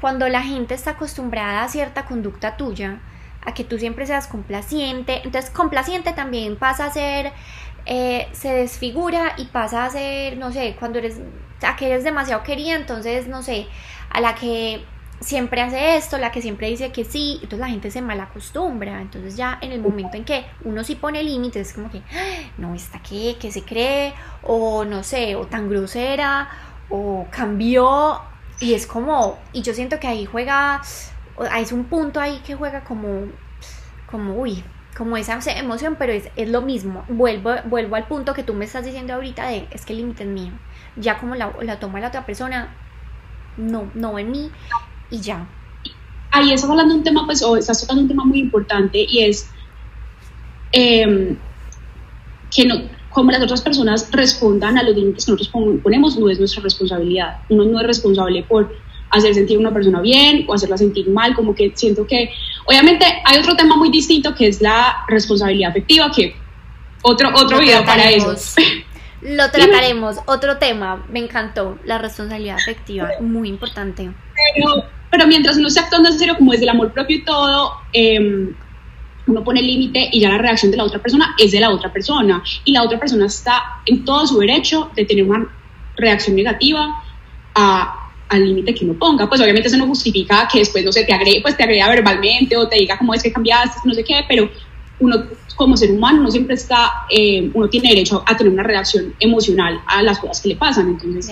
cuando 0.00 0.28
la 0.28 0.42
gente 0.42 0.74
está 0.74 0.90
acostumbrada 0.92 1.62
a 1.62 1.68
cierta 1.68 2.06
conducta 2.06 2.56
tuya, 2.56 2.98
a 3.44 3.54
que 3.54 3.62
tú 3.62 3.78
siempre 3.78 4.04
seas 4.04 4.26
complaciente, 4.26 5.22
entonces 5.24 5.48
complaciente 5.50 6.12
también 6.12 6.56
pasa 6.56 6.86
a 6.86 6.90
ser, 6.90 7.32
eh, 7.86 8.28
se 8.32 8.52
desfigura 8.52 9.34
y 9.36 9.44
pasa 9.46 9.84
a 9.84 9.90
ser, 9.90 10.38
no 10.38 10.50
sé, 10.50 10.74
cuando 10.76 10.98
eres, 10.98 11.20
a 11.62 11.76
que 11.76 11.86
eres 11.86 12.02
demasiado 12.02 12.42
querida, 12.42 12.74
entonces, 12.74 13.28
no 13.28 13.44
sé, 13.44 13.68
a 14.10 14.20
la 14.20 14.34
que 14.34 14.84
siempre 15.22 15.62
hace 15.62 15.96
esto, 15.96 16.18
la 16.18 16.32
que 16.32 16.42
siempre 16.42 16.68
dice 16.68 16.92
que 16.92 17.04
sí, 17.04 17.34
entonces 17.36 17.58
la 17.60 17.68
gente 17.68 17.90
se 17.90 18.02
mal 18.02 18.20
acostumbra, 18.20 19.00
entonces 19.00 19.36
ya 19.36 19.58
en 19.60 19.72
el 19.72 19.80
momento 19.80 20.16
en 20.16 20.24
que 20.24 20.44
uno 20.64 20.84
sí 20.84 20.96
pone 20.96 21.22
límites, 21.22 21.68
es 21.68 21.74
como 21.74 21.90
que, 21.90 22.02
no, 22.58 22.74
está 22.74 23.00
qué, 23.00 23.36
que 23.40 23.50
se 23.50 23.62
cree, 23.62 24.14
o 24.42 24.84
no 24.84 25.02
sé, 25.02 25.36
o 25.36 25.46
tan 25.46 25.68
grosera, 25.68 26.48
o 26.90 27.26
cambió, 27.30 28.20
y 28.60 28.74
es 28.74 28.86
como, 28.86 29.38
y 29.52 29.62
yo 29.62 29.74
siento 29.74 29.98
que 29.98 30.08
ahí 30.08 30.24
juega, 30.24 30.82
es 31.58 31.72
un 31.72 31.84
punto 31.84 32.20
ahí 32.20 32.40
que 32.44 32.54
juega 32.54 32.84
como, 32.84 33.26
como, 34.10 34.34
uy, 34.34 34.62
como 34.96 35.16
esa 35.16 35.38
emoción, 35.56 35.96
pero 35.98 36.12
es, 36.12 36.28
es, 36.36 36.50
lo 36.50 36.60
mismo. 36.60 37.02
Vuelvo, 37.08 37.54
vuelvo 37.64 37.96
al 37.96 38.06
punto 38.06 38.34
que 38.34 38.42
tú 38.42 38.52
me 38.52 38.66
estás 38.66 38.84
diciendo 38.84 39.14
ahorita 39.14 39.46
de 39.46 39.66
es 39.70 39.86
que 39.86 39.94
el 39.94 40.00
límite 40.00 40.24
es 40.24 40.28
mío. 40.28 40.52
Ya 40.96 41.18
como 41.18 41.34
la, 41.34 41.50
la 41.62 41.80
toma 41.80 41.98
la 41.98 42.08
otra 42.08 42.26
persona, 42.26 42.74
no, 43.56 43.90
no 43.94 44.18
en 44.18 44.30
mí 44.30 44.50
y 45.12 45.20
ya. 45.20 45.46
Ahí 46.32 46.52
estás 46.52 46.70
hablando 46.70 46.94
de 46.94 46.98
un 46.98 47.04
tema, 47.04 47.26
pues, 47.26 47.42
o 47.42 47.56
estás 47.56 47.82
tocando 47.82 48.02
un 48.02 48.08
tema 48.08 48.24
muy 48.24 48.40
importante 48.40 49.06
y 49.08 49.24
es 49.24 49.48
em, 50.72 51.36
que 52.50 52.64
no, 52.64 52.82
como 53.10 53.30
las 53.30 53.42
otras 53.42 53.60
personas 53.60 54.08
respondan 54.10 54.78
a 54.78 54.82
los 54.82 54.96
límites 54.96 55.26
que 55.26 55.32
nosotros 55.32 55.80
ponemos 55.82 56.18
no 56.18 56.30
es 56.30 56.38
nuestra 56.38 56.62
responsabilidad. 56.62 57.40
Uno 57.50 57.64
no 57.66 57.80
es 57.80 57.86
responsable 57.86 58.42
por 58.42 58.74
hacer 59.10 59.34
sentir 59.34 59.58
a 59.58 59.60
una 59.60 59.74
persona 59.74 60.00
bien 60.00 60.46
o 60.48 60.54
hacerla 60.54 60.78
sentir 60.78 61.08
mal, 61.10 61.34
como 61.34 61.54
que 61.54 61.72
siento 61.74 62.06
que, 62.06 62.30
obviamente 62.64 63.04
hay 63.26 63.38
otro 63.38 63.54
tema 63.54 63.76
muy 63.76 63.90
distinto 63.90 64.34
que 64.34 64.48
es 64.48 64.62
la 64.62 65.04
responsabilidad 65.08 65.70
afectiva, 65.70 66.10
que 66.10 66.34
otro, 67.02 67.28
otro 67.34 67.58
video 67.58 67.84
para 67.84 68.10
eso. 68.10 68.34
Lo 69.22 69.50
trataremos, 69.50 70.16
otro 70.26 70.56
tema, 70.56 71.04
me 71.08 71.20
encantó, 71.20 71.78
la 71.84 71.98
responsabilidad 71.98 72.56
afectiva, 72.56 73.08
muy 73.20 73.48
importante. 73.48 74.10
Pero, 74.54 74.84
pero 75.12 75.26
mientras 75.26 75.58
uno 75.58 75.68
esté 75.68 75.80
actuando 75.80 76.08
en 76.08 76.18
serio, 76.18 76.36
como 76.38 76.52
desde 76.52 76.64
el 76.64 76.70
amor 76.70 76.90
propio 76.90 77.18
y 77.18 77.22
todo, 77.22 77.74
em, 77.92 78.54
uno 79.26 79.44
pone 79.44 79.60
el 79.60 79.66
límite 79.66 80.08
y 80.10 80.20
ya 80.20 80.30
la 80.30 80.38
reacción 80.38 80.70
de 80.70 80.78
la 80.78 80.84
otra 80.84 81.00
persona 81.00 81.34
es 81.38 81.52
de 81.52 81.60
la 81.60 81.70
otra 81.70 81.92
persona 81.92 82.42
y 82.64 82.72
la 82.72 82.82
otra 82.82 82.98
persona 82.98 83.26
está 83.26 83.62
en 83.84 84.06
todo 84.06 84.26
su 84.26 84.38
derecho 84.38 84.90
de 84.96 85.04
tener 85.04 85.24
una 85.24 85.46
reacción 85.96 86.34
negativa 86.34 87.04
al 87.54 88.44
límite 88.44 88.74
que 88.74 88.86
uno 88.86 88.94
ponga. 88.94 89.28
Pues 89.28 89.38
obviamente 89.42 89.68
eso 89.68 89.76
no 89.76 89.86
justifica 89.86 90.48
que 90.50 90.60
después, 90.60 90.82
no 90.82 90.90
sé, 90.90 91.04
te 91.04 91.12
agregue, 91.12 91.42
pues 91.42 91.58
te 91.58 91.62
agrega 91.62 91.90
verbalmente 91.90 92.56
o 92.56 92.66
te 92.66 92.76
diga 92.76 92.96
cómo 92.96 93.12
es 93.12 93.22
que 93.22 93.30
cambiaste, 93.30 93.80
no 93.84 93.92
sé 93.92 94.02
qué, 94.02 94.24
pero 94.26 94.50
uno 95.02 95.24
como 95.56 95.76
ser 95.76 95.90
humano, 95.90 96.20
uno 96.20 96.30
siempre 96.30 96.54
está, 96.54 96.90
eh, 97.10 97.50
uno 97.52 97.68
tiene 97.68 97.90
derecho 97.90 98.22
a 98.26 98.36
tener 98.36 98.52
una 98.52 98.62
reacción 98.62 99.14
emocional 99.20 99.80
a 99.86 100.02
las 100.02 100.18
cosas 100.18 100.40
que 100.40 100.50
le 100.50 100.56
pasan. 100.56 100.88
Entonces, 100.88 101.30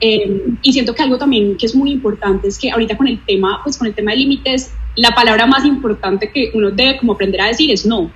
eh, 0.00 0.42
y 0.62 0.72
siento 0.72 0.94
que 0.94 1.02
algo 1.02 1.18
también 1.18 1.56
que 1.56 1.66
es 1.66 1.74
muy 1.74 1.92
importante 1.92 2.48
es 2.48 2.58
que 2.58 2.70
ahorita 2.70 2.96
con 2.96 3.06
el 3.06 3.24
tema, 3.24 3.60
pues 3.62 3.76
con 3.76 3.86
el 3.86 3.94
tema 3.94 4.12
de 4.12 4.18
límites, 4.18 4.72
la 4.96 5.10
palabra 5.10 5.46
más 5.46 5.64
importante 5.64 6.30
que 6.32 6.50
uno 6.54 6.70
debe 6.70 6.98
como 6.98 7.12
aprender 7.12 7.40
a 7.42 7.46
decir 7.48 7.70
es 7.70 7.86
no. 7.86 8.10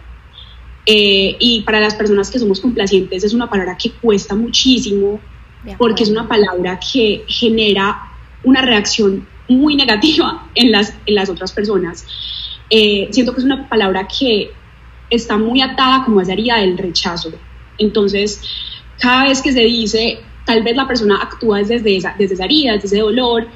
Eh, 0.86 1.36
y 1.38 1.62
para 1.62 1.80
las 1.80 1.94
personas 1.94 2.30
que 2.30 2.38
somos 2.38 2.60
complacientes 2.60 3.24
es 3.24 3.34
una 3.34 3.50
palabra 3.50 3.76
que 3.76 3.90
cuesta 3.90 4.34
muchísimo 4.34 5.20
porque 5.78 6.04
es 6.04 6.10
una 6.10 6.28
palabra 6.28 6.78
que 6.78 7.24
genera 7.26 7.98
una 8.44 8.62
reacción 8.62 9.26
muy 9.48 9.74
negativa 9.74 10.48
en 10.54 10.70
las, 10.70 10.94
en 11.06 11.16
las 11.16 11.28
otras 11.28 11.50
personas. 11.52 12.06
siento 12.70 13.32
que 13.34 13.40
es 13.40 13.44
una 13.44 13.68
palabra 13.68 14.06
que 14.06 14.52
está 15.10 15.36
muy 15.36 15.60
atada 15.60 16.04
como 16.04 16.20
esa 16.20 16.32
herida 16.32 16.56
del 16.58 16.78
rechazo. 16.78 17.32
Entonces, 17.78 18.42
cada 18.98 19.24
vez 19.24 19.42
que 19.42 19.52
se 19.52 19.60
dice, 19.60 20.20
tal 20.44 20.62
vez 20.62 20.76
la 20.76 20.86
persona 20.86 21.18
actúa 21.22 21.58
desde 21.58 21.96
esa, 21.96 22.14
desde 22.18 22.34
esa 22.34 22.44
herida, 22.44 22.72
desde 22.74 22.86
ese 22.86 22.98
dolor, 23.00 23.46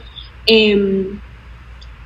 em, 0.47 1.19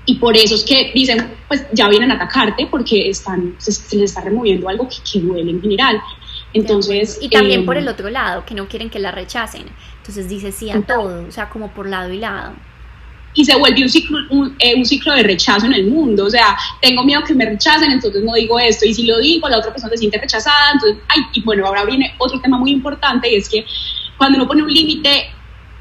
y 0.06 0.16
por 0.16 0.36
eso 0.36 0.54
es 0.54 0.64
que 0.64 0.92
dicen, 0.94 1.30
pues 1.48 1.66
ya 1.72 1.88
vienen 1.88 2.10
a 2.10 2.14
atacarte 2.14 2.66
porque 2.70 3.08
están, 3.08 3.54
se, 3.58 3.96
les 3.96 4.10
está 4.10 4.20
removiendo 4.20 4.68
algo 4.68 4.86
que, 4.88 4.96
que 5.10 5.20
duele 5.20 5.50
en 5.50 5.62
general. 5.62 6.00
Entonces, 6.52 7.18
y 7.20 7.30
también 7.30 7.64
por 7.64 7.76
em, 7.76 7.82
el 7.82 7.88
otro 7.88 8.10
lado, 8.10 8.44
que 8.44 8.54
no 8.54 8.68
quieren 8.68 8.90
que 8.90 8.98
la 8.98 9.10
rechacen. 9.10 9.64
Entonces 9.98 10.28
dice 10.28 10.52
sí 10.52 10.70
a 10.70 10.82
todo, 10.82 11.26
o 11.26 11.32
sea, 11.32 11.48
como 11.48 11.70
por 11.70 11.88
lado 11.88 12.12
y 12.12 12.18
lado 12.18 12.52
y 13.34 13.44
se 13.44 13.56
vuelve 13.56 13.82
un 13.82 13.88
ciclo, 13.88 14.18
eh, 14.58 14.74
un, 14.76 14.86
ciclo 14.86 15.12
de 15.12 15.24
rechazo 15.24 15.66
en 15.66 15.74
el 15.74 15.86
mundo. 15.88 16.26
O 16.26 16.30
sea, 16.30 16.56
tengo 16.80 17.02
miedo 17.02 17.22
que 17.26 17.34
me 17.34 17.44
rechacen, 17.44 17.90
entonces 17.90 18.22
no 18.22 18.34
digo 18.34 18.58
esto. 18.58 18.86
Y 18.86 18.94
si 18.94 19.04
lo 19.04 19.18
digo, 19.18 19.48
la 19.48 19.58
otra 19.58 19.72
persona 19.72 19.90
se 19.90 19.98
siente 19.98 20.18
rechazada. 20.18 20.72
Entonces, 20.72 21.02
ay, 21.08 21.22
y 21.32 21.42
bueno, 21.42 21.66
ahora 21.66 21.84
viene 21.84 22.14
otro 22.18 22.40
tema 22.40 22.58
muy 22.58 22.70
importante 22.70 23.30
y 23.30 23.36
es 23.36 23.48
que 23.48 23.66
cuando 24.16 24.38
uno 24.38 24.46
pone 24.46 24.62
un 24.62 24.72
límite, 24.72 25.30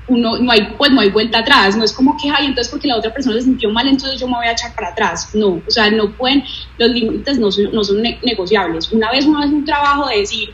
uno, 0.07 0.37
no 0.37 0.51
hay, 0.51 0.73
pues 0.77 0.91
no 0.91 1.01
hay 1.01 1.09
vuelta 1.09 1.39
atrás. 1.39 1.77
No 1.77 1.83
es 1.83 1.93
como 1.93 2.17
que, 2.17 2.29
ay, 2.29 2.47
entonces 2.47 2.71
porque 2.71 2.87
la 2.87 2.97
otra 2.97 3.13
persona 3.13 3.35
se 3.37 3.43
sintió 3.43 3.69
mal, 3.69 3.87
entonces 3.87 4.19
yo 4.19 4.27
me 4.27 4.35
voy 4.35 4.47
a 4.47 4.53
echar 4.53 4.73
para 4.73 4.89
atrás. 4.89 5.29
No, 5.35 5.61
o 5.65 5.71
sea, 5.71 5.91
no 5.91 6.11
pueden, 6.11 6.43
los 6.79 6.89
límites 6.89 7.37
no 7.37 7.51
son, 7.51 7.71
no 7.71 7.83
son 7.83 8.01
negociables. 8.01 8.91
Una 8.91 9.11
vez 9.11 9.25
uno 9.25 9.39
hace 9.39 9.53
un 9.53 9.65
trabajo 9.65 10.07
de 10.07 10.17
decir, 10.17 10.49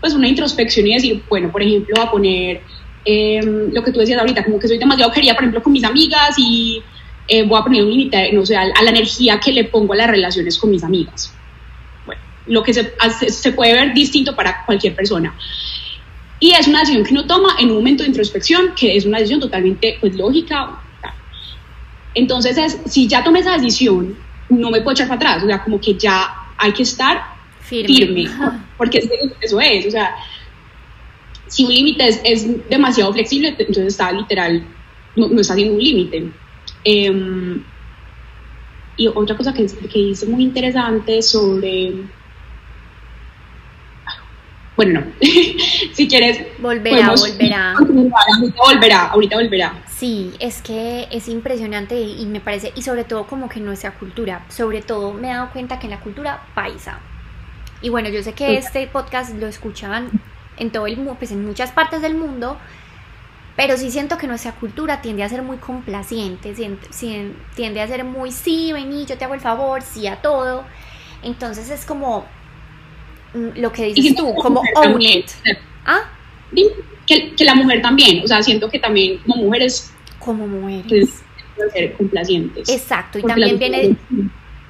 pues 0.00 0.14
una 0.14 0.28
introspección 0.28 0.86
y 0.88 0.94
decir, 0.94 1.22
bueno, 1.28 1.52
por 1.52 1.62
ejemplo, 1.62 1.94
a 2.00 2.10
poner 2.10 2.62
Em, 3.04 3.72
lo 3.72 3.82
que 3.82 3.92
tú 3.92 4.00
decías 4.00 4.20
ahorita, 4.20 4.44
como 4.44 4.58
que 4.58 4.68
soy 4.68 4.78
demasiado 4.78 5.10
querida, 5.10 5.34
por 5.34 5.44
ejemplo, 5.44 5.62
con 5.62 5.72
mis 5.72 5.84
amigas 5.84 6.34
y 6.38 6.82
eh, 7.26 7.44
voy 7.44 7.58
a 7.58 7.62
poner 7.62 7.82
un 7.82 7.90
límite, 7.90 8.32
no 8.32 8.44
sé, 8.44 8.56
a, 8.56 8.66
la 8.66 8.90
energía 8.90 9.40
que 9.40 9.52
le 9.52 9.64
pongo 9.64 9.92
a 9.94 9.96
las 9.96 10.08
relaciones 10.08 10.58
con 10.58 10.70
mis 10.70 10.84
amigas. 10.84 11.32
Bueno, 12.04 12.20
lo 12.46 12.62
que 12.62 12.74
se, 12.74 12.92
se 13.28 13.52
puede 13.52 13.72
ver 13.72 13.94
distinto 13.94 14.36
para 14.36 14.64
cualquier 14.66 14.94
persona. 14.94 15.34
Y 16.40 16.52
es 16.52 16.66
una 16.66 16.80
decisión 16.80 17.04
que 17.04 17.12
uno 17.12 17.26
toma 17.26 17.56
en 17.58 17.70
un 17.70 17.76
momento 17.76 18.02
de 18.02 18.08
introspección, 18.08 18.74
que 18.74 18.96
es 18.96 19.04
una 19.04 19.18
decisión 19.18 19.40
totalmente 19.40 19.98
pues, 20.00 20.14
lógica. 20.14 20.80
Entonces, 22.14 22.56
es, 22.58 22.80
si 22.86 23.06
ya 23.06 23.22
tomé 23.22 23.40
esa 23.40 23.56
decisión, 23.56 24.16
no 24.48 24.70
me 24.70 24.80
puedo 24.80 24.92
echar 24.92 25.08
para 25.08 25.16
atrás, 25.16 25.44
o 25.44 25.46
sea, 25.46 25.62
como 25.62 25.80
que 25.80 25.94
ya 25.94 26.34
hay 26.56 26.72
que 26.72 26.82
estar 26.82 27.22
firme, 27.60 28.28
porque 28.76 28.98
eso 29.40 29.60
es, 29.60 29.86
o 29.86 29.90
sea, 29.90 30.16
si 31.50 31.64
un 31.64 31.74
límite 31.74 32.06
es, 32.24 32.68
demasiado 32.70 33.12
flexible, 33.12 33.54
entonces 33.58 33.88
está 33.88 34.12
literal, 34.12 34.64
no, 35.16 35.26
está 35.40 35.54
haciendo 35.54 35.74
un 35.74 35.82
límite. 35.82 36.30
Em, 36.84 37.62
y 38.96 39.08
otra 39.08 39.36
cosa 39.36 39.52
que, 39.52 39.66
que 39.66 39.98
hice 39.98 40.26
muy 40.26 40.44
interesante 40.44 41.20
sobre... 41.22 41.94
Bueno, 44.76 45.00
no. 45.00 45.06
si 45.92 46.06
quieres... 46.06 46.40
Volverá, 46.60 47.14
volverá. 47.16 47.72
Ahorita 47.72 48.62
volverá, 48.64 49.06
ahorita 49.08 49.36
volverá. 49.36 49.84
Sí, 49.88 50.30
es 50.38 50.62
que 50.62 51.08
es 51.10 51.28
impresionante 51.28 52.00
y 52.00 52.24
me 52.26 52.40
parece, 52.40 52.72
y 52.76 52.82
sobre 52.82 53.02
todo 53.04 53.26
como 53.26 53.48
que 53.48 53.58
nuestra 53.58 53.98
cultura, 53.98 54.46
sobre 54.48 54.82
todo 54.82 55.12
me 55.12 55.28
he 55.28 55.32
dado 55.32 55.50
cuenta 55.50 55.80
que 55.80 55.86
en 55.88 55.90
la 55.90 56.00
cultura 56.00 56.46
paisa, 56.54 57.00
y 57.82 57.88
bueno, 57.88 58.08
yo 58.08 58.22
sé 58.22 58.34
que 58.34 58.56
este 58.56 58.86
podcast 58.86 59.34
lo 59.36 59.46
escuchaban 59.46 60.10
en 60.60 60.70
todo 60.70 60.86
el 60.86 60.96
mundo, 60.96 61.16
pues 61.18 61.32
en 61.32 61.44
muchas 61.44 61.72
partes 61.72 62.02
del 62.02 62.14
mundo, 62.14 62.56
pero 63.56 63.76
sí 63.76 63.90
siento 63.90 64.16
que 64.16 64.26
nuestra 64.26 64.52
cultura 64.52 65.02
tiende 65.02 65.24
a 65.24 65.28
ser 65.28 65.42
muy 65.42 65.56
complaciente, 65.56 66.54
tiende 66.54 67.80
a 67.80 67.88
ser 67.88 68.04
muy 68.04 68.30
sí, 68.30 68.72
vení, 68.72 69.06
yo 69.06 69.18
te 69.18 69.24
hago 69.24 69.34
el 69.34 69.40
favor, 69.40 69.82
sí 69.82 70.06
a 70.06 70.16
todo. 70.16 70.64
Entonces 71.22 71.68
es 71.70 71.84
como 71.84 72.24
mm, 73.34 73.58
lo 73.58 73.72
que 73.72 73.92
dices 73.92 74.14
tú, 74.14 74.34
como 74.36 74.62
own 74.76 75.02
it. 75.02 75.26
¿Ah? 75.84 76.02
Que, 77.06 77.34
que, 77.34 77.44
la 77.44 77.54
mujer 77.54 77.82
también, 77.82 78.22
o 78.22 78.26
sea, 78.26 78.42
siento 78.42 78.70
que 78.70 78.78
también 78.78 79.18
como 79.18 79.42
mujeres. 79.42 79.92
Como 80.18 80.46
mujeres. 80.46 80.86
Pues, 80.88 81.72
ser 81.72 81.92
complacientes. 81.94 82.68
Exacto, 82.68 83.18
y 83.18 83.22
también 83.22 83.58
viene 83.58 83.96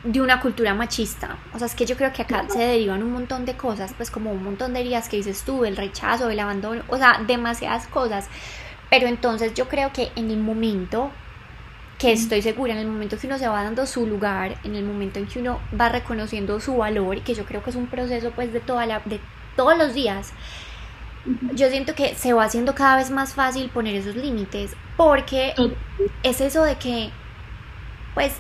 de 0.04 0.20
una 0.20 0.40
cultura 0.40 0.74
machista. 0.74 1.36
O 1.54 1.58
sea, 1.58 1.66
es 1.66 1.74
que 1.74 1.86
yo 1.86 1.96
creo 1.96 2.12
que 2.12 2.22
acá 2.22 2.46
se 2.48 2.58
derivan 2.58 3.02
un 3.02 3.12
montón 3.12 3.44
de 3.44 3.56
cosas, 3.56 3.92
pues 3.96 4.10
como 4.10 4.32
un 4.32 4.42
montón 4.42 4.72
de 4.72 4.80
heridas 4.80 5.08
que 5.08 5.16
dices 5.16 5.42
tú, 5.42 5.64
el 5.64 5.76
rechazo, 5.76 6.30
el 6.30 6.40
abandono, 6.40 6.82
o 6.88 6.96
sea, 6.96 7.22
demasiadas 7.26 7.86
cosas. 7.86 8.28
Pero 8.88 9.06
entonces 9.06 9.54
yo 9.54 9.68
creo 9.68 9.92
que 9.92 10.10
en 10.16 10.30
el 10.30 10.38
momento 10.38 11.10
que 11.98 12.12
estoy 12.12 12.40
segura, 12.40 12.72
en 12.72 12.78
el 12.78 12.86
momento 12.86 13.18
que 13.18 13.26
uno 13.26 13.38
se 13.38 13.46
va 13.46 13.62
dando 13.62 13.84
su 13.84 14.06
lugar, 14.06 14.56
en 14.64 14.74
el 14.74 14.84
momento 14.84 15.18
en 15.18 15.26
que 15.26 15.38
uno 15.38 15.60
va 15.78 15.90
reconociendo 15.90 16.58
su 16.58 16.78
valor, 16.78 17.18
y 17.18 17.20
que 17.20 17.34
yo 17.34 17.44
creo 17.44 17.62
que 17.62 17.68
es 17.68 17.76
un 17.76 17.88
proceso 17.88 18.30
pues 18.30 18.54
de 18.54 18.60
toda 18.60 18.86
la, 18.86 19.02
de 19.04 19.20
todos 19.54 19.76
los 19.76 19.92
días, 19.92 20.32
yo 21.52 21.68
siento 21.68 21.94
que 21.94 22.14
se 22.14 22.32
va 22.32 22.44
haciendo 22.44 22.74
cada 22.74 22.96
vez 22.96 23.10
más 23.10 23.34
fácil 23.34 23.68
poner 23.68 23.94
esos 23.94 24.16
límites, 24.16 24.72
porque 24.96 25.52
es 26.22 26.40
eso 26.40 26.62
de 26.64 26.76
que, 26.76 27.10
pues 28.14 28.32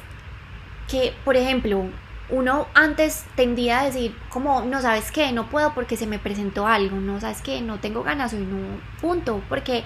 que, 0.90 1.14
por 1.24 1.36
ejemplo, 1.36 1.84
uno 2.30 2.66
antes 2.74 3.24
tendía 3.34 3.80
a 3.80 3.84
decir 3.84 4.16
como, 4.28 4.62
no 4.62 4.80
sabes 4.80 5.10
qué, 5.10 5.32
no 5.32 5.48
puedo 5.48 5.74
porque 5.74 5.96
se 5.96 6.06
me 6.06 6.18
presentó 6.18 6.66
algo, 6.66 6.96
no 6.96 7.20
sabes 7.20 7.40
qué, 7.42 7.60
no 7.60 7.78
tengo 7.78 8.02
ganas 8.02 8.32
hoy, 8.32 8.40
no, 8.40 8.58
punto, 9.00 9.42
porque 9.48 9.84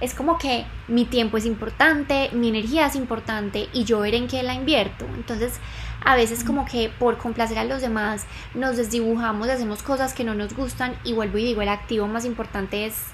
es 0.00 0.14
como 0.14 0.38
que 0.38 0.66
mi 0.88 1.04
tiempo 1.04 1.38
es 1.38 1.46
importante, 1.46 2.30
mi 2.32 2.48
energía 2.48 2.86
es 2.86 2.96
importante 2.96 3.68
y 3.72 3.84
yo 3.84 4.00
ver 4.00 4.14
en 4.14 4.28
qué 4.28 4.42
la 4.42 4.54
invierto. 4.54 5.06
Entonces, 5.14 5.58
a 6.04 6.16
veces 6.16 6.44
como 6.44 6.66
que 6.66 6.90
por 6.90 7.16
complacer 7.16 7.58
a 7.58 7.64
los 7.64 7.80
demás 7.80 8.26
nos 8.54 8.76
desdibujamos, 8.76 9.48
hacemos 9.48 9.82
cosas 9.82 10.12
que 10.12 10.24
no 10.24 10.34
nos 10.34 10.54
gustan 10.54 10.94
y 11.02 11.14
vuelvo 11.14 11.38
y 11.38 11.44
digo, 11.44 11.62
el 11.62 11.68
activo 11.68 12.06
más 12.06 12.24
importante 12.24 12.84
es 12.84 13.04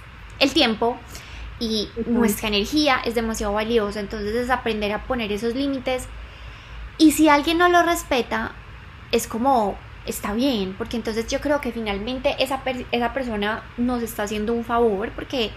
el 0.40 0.52
tiempo 0.52 0.99
y 1.61 1.88
nuestra 2.06 2.49
energía 2.49 3.00
es 3.04 3.14
demasiado 3.14 3.52
valiosa, 3.52 4.00
entonces 4.00 4.34
es 4.34 4.50
aprender 4.50 4.92
a 4.92 5.04
poner 5.04 5.30
esos 5.30 5.54
límites 5.54 6.08
y 7.02 7.11
si 7.11 7.28
alguien 7.28 7.59
no 7.59 7.68
lo 7.68 7.82
respeta, 7.82 8.52
es 9.11 9.26
como, 9.26 9.76
está 10.06 10.35
bien, 10.35 10.76
porque 10.78 10.97
entonces 10.97 11.26
yo 11.26 11.40
creo 11.40 11.61
que 11.61 11.73
finalmente 11.73 12.37
esa, 12.38 12.62
esa 12.92 13.12
persona 13.12 13.64
nos 13.76 14.04
está 14.04 14.23
haciendo 14.23 14.52
un 14.52 14.64
favor 14.64 15.11
porque 15.11 15.50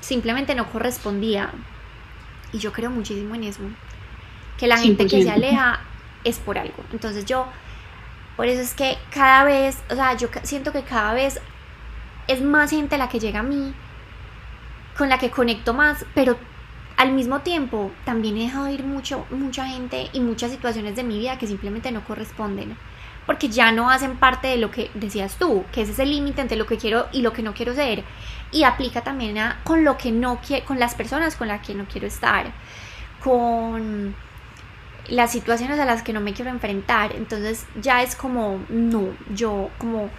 simplemente 0.00 0.54
no 0.54 0.70
correspondía. 0.70 1.50
Y 2.52 2.58
yo 2.58 2.72
creo 2.72 2.90
muchísimo 2.90 3.34
en 3.34 3.42
eso. 3.42 3.62
Que 4.56 4.68
la 4.68 4.78
gente 4.78 5.08
que 5.08 5.24
se 5.24 5.30
aleja 5.30 5.80
es 6.22 6.38
por 6.38 6.56
algo. 6.56 6.84
Entonces 6.92 7.24
yo, 7.24 7.46
por 8.36 8.46
eso 8.46 8.62
es 8.62 8.72
que 8.72 8.96
cada 9.10 9.42
vez, 9.42 9.82
o 9.90 9.96
sea, 9.96 10.16
yo 10.16 10.28
siento 10.44 10.70
que 10.70 10.82
cada 10.82 11.14
vez 11.14 11.40
es 12.28 12.40
más 12.42 12.70
gente 12.70 12.96
la 12.96 13.08
que 13.08 13.18
llega 13.18 13.40
a 13.40 13.42
mí, 13.42 13.74
con 14.96 15.08
la 15.08 15.18
que 15.18 15.32
conecto 15.32 15.74
más, 15.74 16.06
pero 16.14 16.38
al 16.96 17.12
mismo 17.12 17.40
tiempo, 17.40 17.90
también 18.04 18.36
he 18.36 18.44
dejado 18.44 18.68
ir 18.68 18.84
mucho, 18.84 19.26
mucha 19.30 19.66
gente 19.66 20.08
y 20.12 20.20
muchas 20.20 20.50
situaciones 20.50 20.96
de 20.96 21.04
mi 21.04 21.18
vida 21.18 21.38
que 21.38 21.46
simplemente 21.46 21.92
no 21.92 22.04
corresponden, 22.04 22.76
porque 23.26 23.48
ya 23.48 23.72
no 23.72 23.90
hacen 23.90 24.16
parte 24.16 24.48
de 24.48 24.56
lo 24.56 24.70
que 24.70 24.90
decías 24.94 25.36
tú, 25.36 25.64
que 25.72 25.82
ese 25.82 25.92
es 25.92 25.98
el 25.98 26.10
límite 26.10 26.40
entre 26.40 26.56
lo 26.56 26.66
que 26.66 26.78
quiero 26.78 27.06
y 27.12 27.22
lo 27.22 27.32
que 27.32 27.42
no 27.42 27.54
quiero 27.54 27.74
ser, 27.74 28.04
y 28.50 28.64
aplica 28.64 29.02
también 29.02 29.38
a, 29.38 29.60
con 29.64 29.84
lo 29.84 29.96
que 29.96 30.12
no 30.12 30.40
quiero, 30.46 30.64
con 30.66 30.78
las 30.78 30.94
personas 30.94 31.36
con 31.36 31.48
las 31.48 31.66
que 31.66 31.74
no 31.74 31.86
quiero 31.86 32.06
estar, 32.06 32.52
con 33.22 34.14
las 35.08 35.32
situaciones 35.32 35.78
a 35.78 35.84
las 35.84 36.02
que 36.02 36.12
no 36.12 36.20
me 36.20 36.32
quiero 36.32 36.50
enfrentar, 36.50 37.12
entonces 37.12 37.66
ya 37.80 38.02
es 38.02 38.14
como, 38.14 38.60
no, 38.68 39.08
yo 39.34 39.70
como 39.78 40.10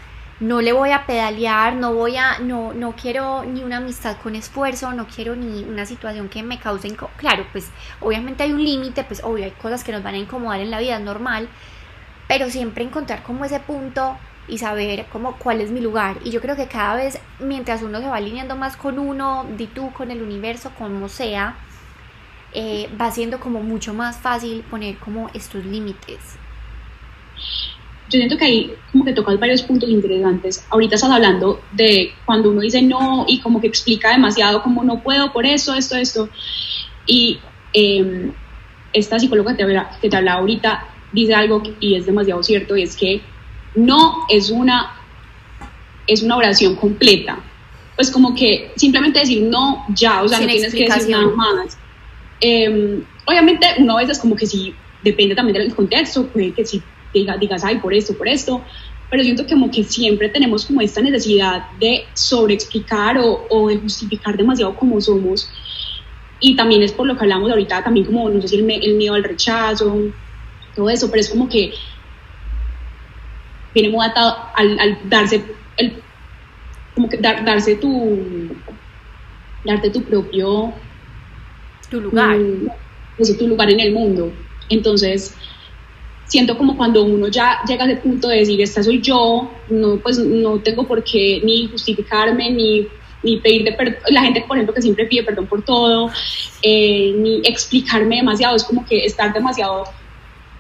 no 0.44 0.60
le 0.60 0.74
voy 0.74 0.92
a 0.92 1.06
pedalear, 1.06 1.74
no 1.76 1.94
voy 1.94 2.18
a, 2.18 2.40
no, 2.40 2.74
no 2.74 2.96
quiero 3.02 3.46
ni 3.46 3.64
una 3.64 3.78
amistad 3.78 4.18
con 4.22 4.36
esfuerzo, 4.36 4.92
no 4.92 5.08
quiero 5.08 5.38
ni 5.38 5.64
una 5.64 5.86
situación 5.86 6.28
que 6.28 6.44
me 6.44 6.60
cause. 6.60 6.94
Claro, 7.16 7.46
pues 7.54 7.70
obviamente 8.02 8.44
hay 8.44 8.52
un 8.52 8.62
límite, 8.62 9.06
pues 9.06 9.24
obvio 9.24 9.46
hay 9.46 9.52
cosas 9.52 9.86
que 9.86 9.94
nos 9.94 10.04
van 10.04 10.16
a 10.16 10.18
incomodar 10.18 10.60
en 10.60 10.70
la 10.70 10.80
vida, 10.80 11.00
normal, 11.00 11.48
pero 12.28 12.50
siempre 12.50 12.84
encontrar 12.84 13.24
como 13.24 13.46
ese 13.46 13.62
punto 13.62 14.18
y 14.50 14.58
saber 14.58 15.06
como 15.14 15.38
cuál 15.38 15.62
es 15.62 15.72
mi 15.72 15.80
lugar. 15.80 16.18
Y 16.26 16.32
yo 16.32 16.42
creo 16.42 16.58
que 16.58 16.68
cada 16.68 16.96
vez, 16.96 17.20
mientras 17.40 17.82
uno 17.82 18.02
se 18.02 18.08
va 18.08 18.18
alineando 18.18 18.58
más 18.58 18.76
con 18.76 19.00
uno, 19.00 19.46
di 19.58 19.68
tú, 19.68 19.94
con 19.94 20.12
el 20.12 20.22
universo, 20.22 20.72
como 20.78 21.08
sea, 21.08 21.56
eh, 22.52 22.90
va 23.00 23.12
siendo 23.12 23.40
como 23.40 23.62
mucho 23.62 23.94
más 23.94 24.18
fácil 24.18 24.62
poner 24.70 24.98
como 24.98 25.30
estos 25.34 25.64
límites. 25.64 26.43
Yo 28.14 28.20
siento 28.20 28.38
que 28.38 28.46
ahí 28.46 28.74
como 28.92 29.04
que 29.04 29.14
tocas 29.14 29.40
varios 29.40 29.64
puntos 29.64 29.90
interesantes. 29.90 30.64
Ahorita 30.70 30.94
estás 30.94 31.10
hablando 31.10 31.60
de 31.72 32.14
cuando 32.26 32.52
uno 32.52 32.62
dice 32.62 32.80
no 32.84 33.26
y 33.28 33.40
como 33.40 33.60
que 33.60 33.66
explica 33.66 34.12
demasiado 34.12 34.62
como 34.62 34.84
no 34.84 35.02
puedo 35.02 35.34
por 35.34 35.48
eso, 35.48 35.74
esto, 35.74 35.96
esto. 35.96 36.30
Y 37.08 37.40
em, 37.74 38.32
esta 38.94 39.18
psicóloga 39.18 39.54
que 39.54 39.58
te, 39.58 39.64
habla, 39.64 39.98
que 40.00 40.10
te 40.10 40.16
hablaba 40.16 40.42
ahorita 40.42 40.86
dice 41.12 41.34
algo 41.34 41.64
y 41.80 41.96
es 41.96 42.06
demasiado 42.06 42.44
cierto 42.44 42.78
y 42.78 42.84
es 42.84 42.96
que 42.96 43.22
no 43.74 44.28
es 44.30 44.52
una, 44.52 44.92
es 46.06 46.22
una 46.22 46.38
oración 46.38 46.76
completa. 46.76 47.40
Pues 47.96 48.12
como 48.12 48.36
que 48.36 48.74
simplemente 48.76 49.22
decir 49.22 49.42
no, 49.42 49.86
ya, 49.90 50.22
o 50.22 50.28
sea, 50.28 50.40
no 50.40 50.46
tienes 50.46 50.72
que 50.72 50.86
decir 50.86 51.10
nada 51.10 51.32
más. 51.36 51.80
Em, 52.40 53.04
obviamente 53.26 53.66
uno 53.80 53.98
a 53.98 54.02
veces 54.02 54.20
como 54.20 54.36
que 54.36 54.46
sí, 54.46 54.76
depende 55.04 55.34
también 55.34 55.58
del 55.58 55.74
contexto, 55.74 56.28
puede 56.28 56.52
que 56.52 56.64
si 56.64 56.80
digas, 57.14 57.40
digas, 57.40 57.64
ay, 57.64 57.78
por 57.78 57.94
esto, 57.94 58.18
por 58.18 58.28
esto, 58.28 58.62
pero 59.10 59.24
siento 59.24 59.46
que 59.46 59.54
como 59.54 59.70
que 59.70 59.84
siempre 59.84 60.30
tenemos 60.30 60.66
como 60.66 60.82
esta 60.82 61.02
necesidad 61.02 61.70
de 61.80 62.06
sobreexplicar 62.14 63.18
o, 63.20 63.46
o 63.50 63.68
de 63.70 63.78
justificar 63.78 64.36
demasiado 64.36 64.76
como 64.76 65.00
somos. 65.00 65.52
Y 66.40 66.56
también 66.56 66.82
es 66.82 66.92
por 66.92 67.08
lo 67.08 67.16
que 67.16 67.22
hablamos 67.22 67.50
ahorita, 67.50 67.84
también 67.84 68.06
como, 68.06 68.28
no 68.30 68.42
sé 68.42 68.48
si 68.48 68.56
el, 68.58 68.70
el 68.70 68.96
miedo 68.96 69.14
al 69.14 69.24
rechazo, 69.24 69.98
todo 70.76 70.90
eso, 70.90 71.10
pero 71.10 71.22
es 71.22 71.30
como 71.30 71.48
que 71.48 71.74
viene 73.74 73.90
muy 73.90 74.06
atado 74.06 74.36
al, 74.56 74.98
darse, 75.06 75.44
el, 75.78 76.02
como 76.96 77.10
que 77.10 77.18
darse 77.18 77.76
tu, 77.76 78.50
darte 79.64 79.90
tu 79.90 80.04
propio... 80.04 80.74
Tu 81.90 82.02
lugar. 82.02 82.38
Tu, 83.18 83.38
tu 83.38 83.48
lugar 83.48 83.70
en 83.70 83.80
el 83.80 83.92
mundo. 83.92 84.32
Entonces, 84.70 85.36
siento 86.26 86.58
como 86.58 86.76
cuando 86.78 87.04
uno 87.04 87.28
ya 87.28 87.60
llega 87.68 87.84
a 87.86 87.92
ese 87.92 88.02
punto 88.02 88.28
de 88.28 88.38
decir, 88.38 88.62
esta 88.62 88.84
soy 88.84 89.02
yo, 89.02 89.52
no, 89.70 89.98
pues 89.98 90.18
no 90.18 90.60
tengo 90.60 90.88
por 90.88 91.04
qué 91.04 91.42
ni 91.44 91.68
justificarme, 91.68 92.52
ni, 92.52 92.88
ni 93.24 93.38
pedir 93.38 93.64
de 93.64 93.74
perdón, 93.74 93.98
la 94.10 94.22
gente, 94.22 94.44
por 94.48 94.58
ejemplo, 94.58 94.74
que 94.74 94.82
siempre 94.82 95.06
pide 95.06 95.24
perdón 95.24 95.48
por 95.48 95.64
todo, 95.64 96.12
eh, 96.62 97.14
ni 97.18 97.42
explicarme 97.46 98.18
demasiado, 98.18 98.56
es 98.56 98.64
como 98.64 98.86
que 98.86 99.06
estar 99.06 99.34
demasiado 99.34 99.84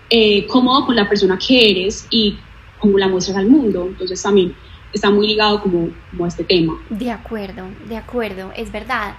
eh, 0.09 0.45
cómodo 0.47 0.85
con 0.85 0.95
la 0.95 1.07
persona 1.07 1.37
que 1.37 1.71
eres 1.71 2.07
y 2.09 2.37
como 2.79 2.97
la 2.97 3.07
muestras 3.07 3.37
al 3.37 3.47
mundo. 3.47 3.85
Entonces 3.87 4.21
también 4.21 4.55
está 4.91 5.09
muy 5.09 5.27
ligado 5.27 5.61
como, 5.61 5.89
como 6.11 6.25
a 6.25 6.27
este 6.27 6.43
tema. 6.43 6.79
De 6.89 7.09
acuerdo, 7.09 7.65
de 7.87 7.97
acuerdo, 7.97 8.51
es 8.55 8.71
verdad. 8.71 9.15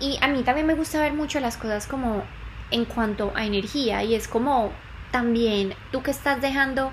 Y 0.00 0.16
a 0.20 0.28
mí 0.28 0.42
también 0.42 0.66
me 0.66 0.74
gusta 0.74 1.00
ver 1.00 1.12
mucho 1.12 1.40
las 1.40 1.56
cosas 1.56 1.86
como 1.86 2.22
en 2.70 2.84
cuanto 2.84 3.32
a 3.34 3.46
energía 3.46 4.04
y 4.04 4.14
es 4.14 4.28
como 4.28 4.70
también 5.10 5.74
tú 5.90 6.02
que 6.02 6.10
estás 6.10 6.40
dejando, 6.40 6.92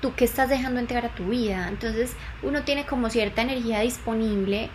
tú 0.00 0.14
que 0.14 0.24
estás 0.24 0.48
dejando 0.48 0.80
entrar 0.80 1.04
a 1.06 1.14
tu 1.14 1.26
vida. 1.28 1.68
Entonces 1.68 2.14
uno 2.42 2.62
tiene 2.62 2.86
como 2.86 3.10
cierta 3.10 3.42
energía 3.42 3.80
disponible 3.80 4.70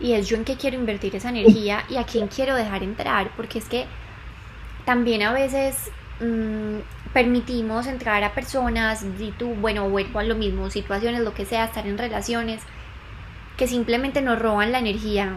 y 0.00 0.12
es 0.12 0.28
yo 0.28 0.36
en 0.36 0.44
qué 0.44 0.56
quiero 0.56 0.76
invertir 0.76 1.14
esa 1.14 1.28
energía 1.28 1.84
y 1.88 1.96
a 1.96 2.04
quién 2.04 2.28
quiero 2.28 2.56
dejar 2.56 2.82
entrar, 2.82 3.30
porque 3.36 3.58
es 3.58 3.66
que 3.66 3.86
también 4.84 5.22
a 5.22 5.32
veces 5.32 5.90
mmm, 6.20 6.78
permitimos 7.12 7.86
entrar 7.86 8.24
a 8.24 8.34
personas, 8.34 9.04
y 9.18 9.30
tú, 9.32 9.54
bueno, 9.54 9.88
vuelvo 9.88 10.18
a 10.18 10.24
lo 10.24 10.34
mismo, 10.34 10.70
situaciones, 10.70 11.20
lo 11.20 11.34
que 11.34 11.44
sea, 11.44 11.66
estar 11.66 11.86
en 11.86 11.98
relaciones 11.98 12.62
que 13.56 13.68
simplemente 13.68 14.22
nos 14.22 14.38
roban 14.38 14.72
la 14.72 14.78
energía, 14.78 15.36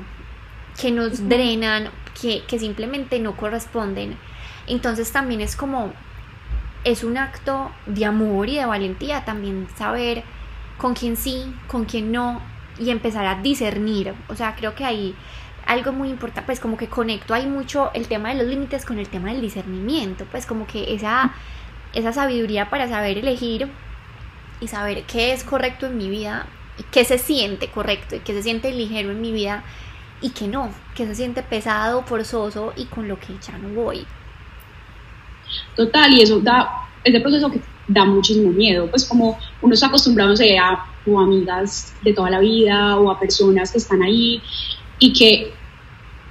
que 0.79 0.91
nos 0.91 1.27
drenan, 1.27 1.89
que, 2.19 2.43
que 2.47 2.59
simplemente 2.59 3.19
no 3.19 3.35
corresponden. 3.35 4.17
Entonces 4.67 5.11
también 5.11 5.41
es 5.41 5.55
como, 5.55 5.93
es 6.85 7.03
un 7.03 7.17
acto 7.17 7.71
de 7.87 8.05
amor 8.05 8.47
y 8.47 8.55
de 8.55 8.65
valentía 8.65 9.25
también 9.25 9.67
saber 9.75 10.23
con 10.77 10.93
quién 10.93 11.17
sí, 11.17 11.53
con 11.67 11.85
quién 11.85 12.11
no, 12.11 12.41
y 12.79 12.91
empezar 12.91 13.25
a 13.25 13.41
discernir. 13.41 14.13
O 14.29 14.35
sea, 14.35 14.55
creo 14.55 14.75
que 14.75 14.85
ahí 14.85 15.15
algo 15.65 15.91
muy 15.91 16.09
importante, 16.09 16.45
pues 16.45 16.59
como 16.59 16.77
que 16.77 16.87
conecto 16.87 17.33
ahí 17.33 17.47
mucho 17.47 17.91
el 17.93 18.07
tema 18.07 18.29
de 18.29 18.35
los 18.35 18.47
límites 18.47 18.85
con 18.85 18.99
el 18.99 19.09
tema 19.09 19.31
del 19.31 19.41
discernimiento, 19.41 20.25
pues 20.31 20.45
como 20.45 20.67
que 20.67 20.93
esa 20.93 21.33
esa 21.93 22.11
sabiduría 22.11 22.69
para 22.69 22.89
saber 22.89 23.17
elegir 23.17 23.69
y 24.59 24.67
saber 24.67 25.03
qué 25.03 25.31
es 25.33 25.43
correcto 25.43 25.87
en 25.87 25.97
mi 25.97 26.09
vida 26.09 26.45
y 26.77 26.83
qué 26.83 27.05
se 27.05 27.17
siente 27.17 27.69
correcto 27.71 28.17
y 28.17 28.19
qué 28.19 28.33
se 28.33 28.43
siente 28.43 28.71
ligero 28.71 29.11
en 29.11 29.21
mi 29.21 29.31
vida 29.31 29.63
y 30.21 30.31
qué 30.31 30.47
no, 30.47 30.71
qué 30.93 31.07
se 31.07 31.15
siente 31.15 31.41
pesado, 31.41 32.03
forzoso 32.03 32.73
y 32.75 32.85
con 32.85 33.07
lo 33.07 33.17
que 33.17 33.37
ya 33.41 33.57
no 33.57 33.69
voy. 33.69 34.05
Total, 35.75 36.13
y 36.13 36.21
eso 36.21 36.39
da, 36.39 36.87
ese 37.03 37.19
proceso 37.19 37.49
que 37.51 37.61
da 37.87 38.05
muchísimo 38.05 38.51
miedo, 38.51 38.87
pues 38.89 39.05
como 39.05 39.37
uno 39.61 39.73
está 39.73 39.87
acostumbrado 39.87 40.33
a 40.33 40.85
o 41.07 41.19
amigas 41.19 41.93
de 42.03 42.13
toda 42.13 42.31
la 42.31 42.39
vida 42.39 42.97
o 42.99 43.11
a 43.11 43.19
personas 43.19 43.71
que 43.71 43.77
están 43.77 44.01
ahí 44.01 44.41
y 44.97 45.13
que 45.13 45.53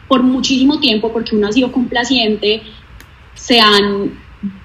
por 0.09 0.23
muchísimo 0.23 0.81
tiempo, 0.81 1.13
porque 1.13 1.37
uno 1.37 1.49
ha 1.49 1.53
sido 1.53 1.73
complaciente, 1.73 2.63
se 3.35 3.61
han 3.61 4.19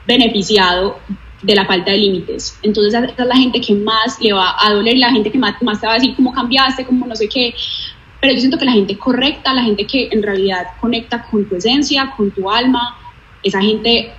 beneficiado 0.05 0.99
de 1.41 1.55
la 1.55 1.65
falta 1.65 1.91
de 1.91 1.97
límites. 1.97 2.59
Entonces 2.63 2.93
esa 2.93 3.05
es 3.05 3.27
la 3.27 3.35
gente 3.35 3.61
que 3.61 3.73
más 3.75 4.19
le 4.21 4.33
va 4.33 4.55
a 4.59 4.73
doler, 4.73 4.97
la 4.97 5.11
gente 5.11 5.31
que 5.31 5.37
más, 5.37 5.57
te 5.59 5.65
va 5.65 5.93
a 5.93 5.95
decir 5.95 6.15
cómo 6.15 6.33
cambiaste, 6.33 6.85
cómo 6.85 7.05
no 7.05 7.15
sé 7.15 7.29
qué. 7.29 7.53
Pero 8.19 8.33
yo 8.33 8.39
siento 8.39 8.57
que 8.57 8.65
la 8.65 8.73
gente 8.73 8.97
correcta, 8.97 9.53
la 9.53 9.63
gente 9.63 9.85
que 9.85 10.09
en 10.11 10.21
realidad 10.21 10.67
conecta 10.81 11.23
con 11.23 11.47
tu 11.47 11.55
esencia, 11.55 12.13
con 12.17 12.31
tu 12.31 12.49
alma, 12.49 12.97
esa 13.43 13.61
gente 13.61 14.11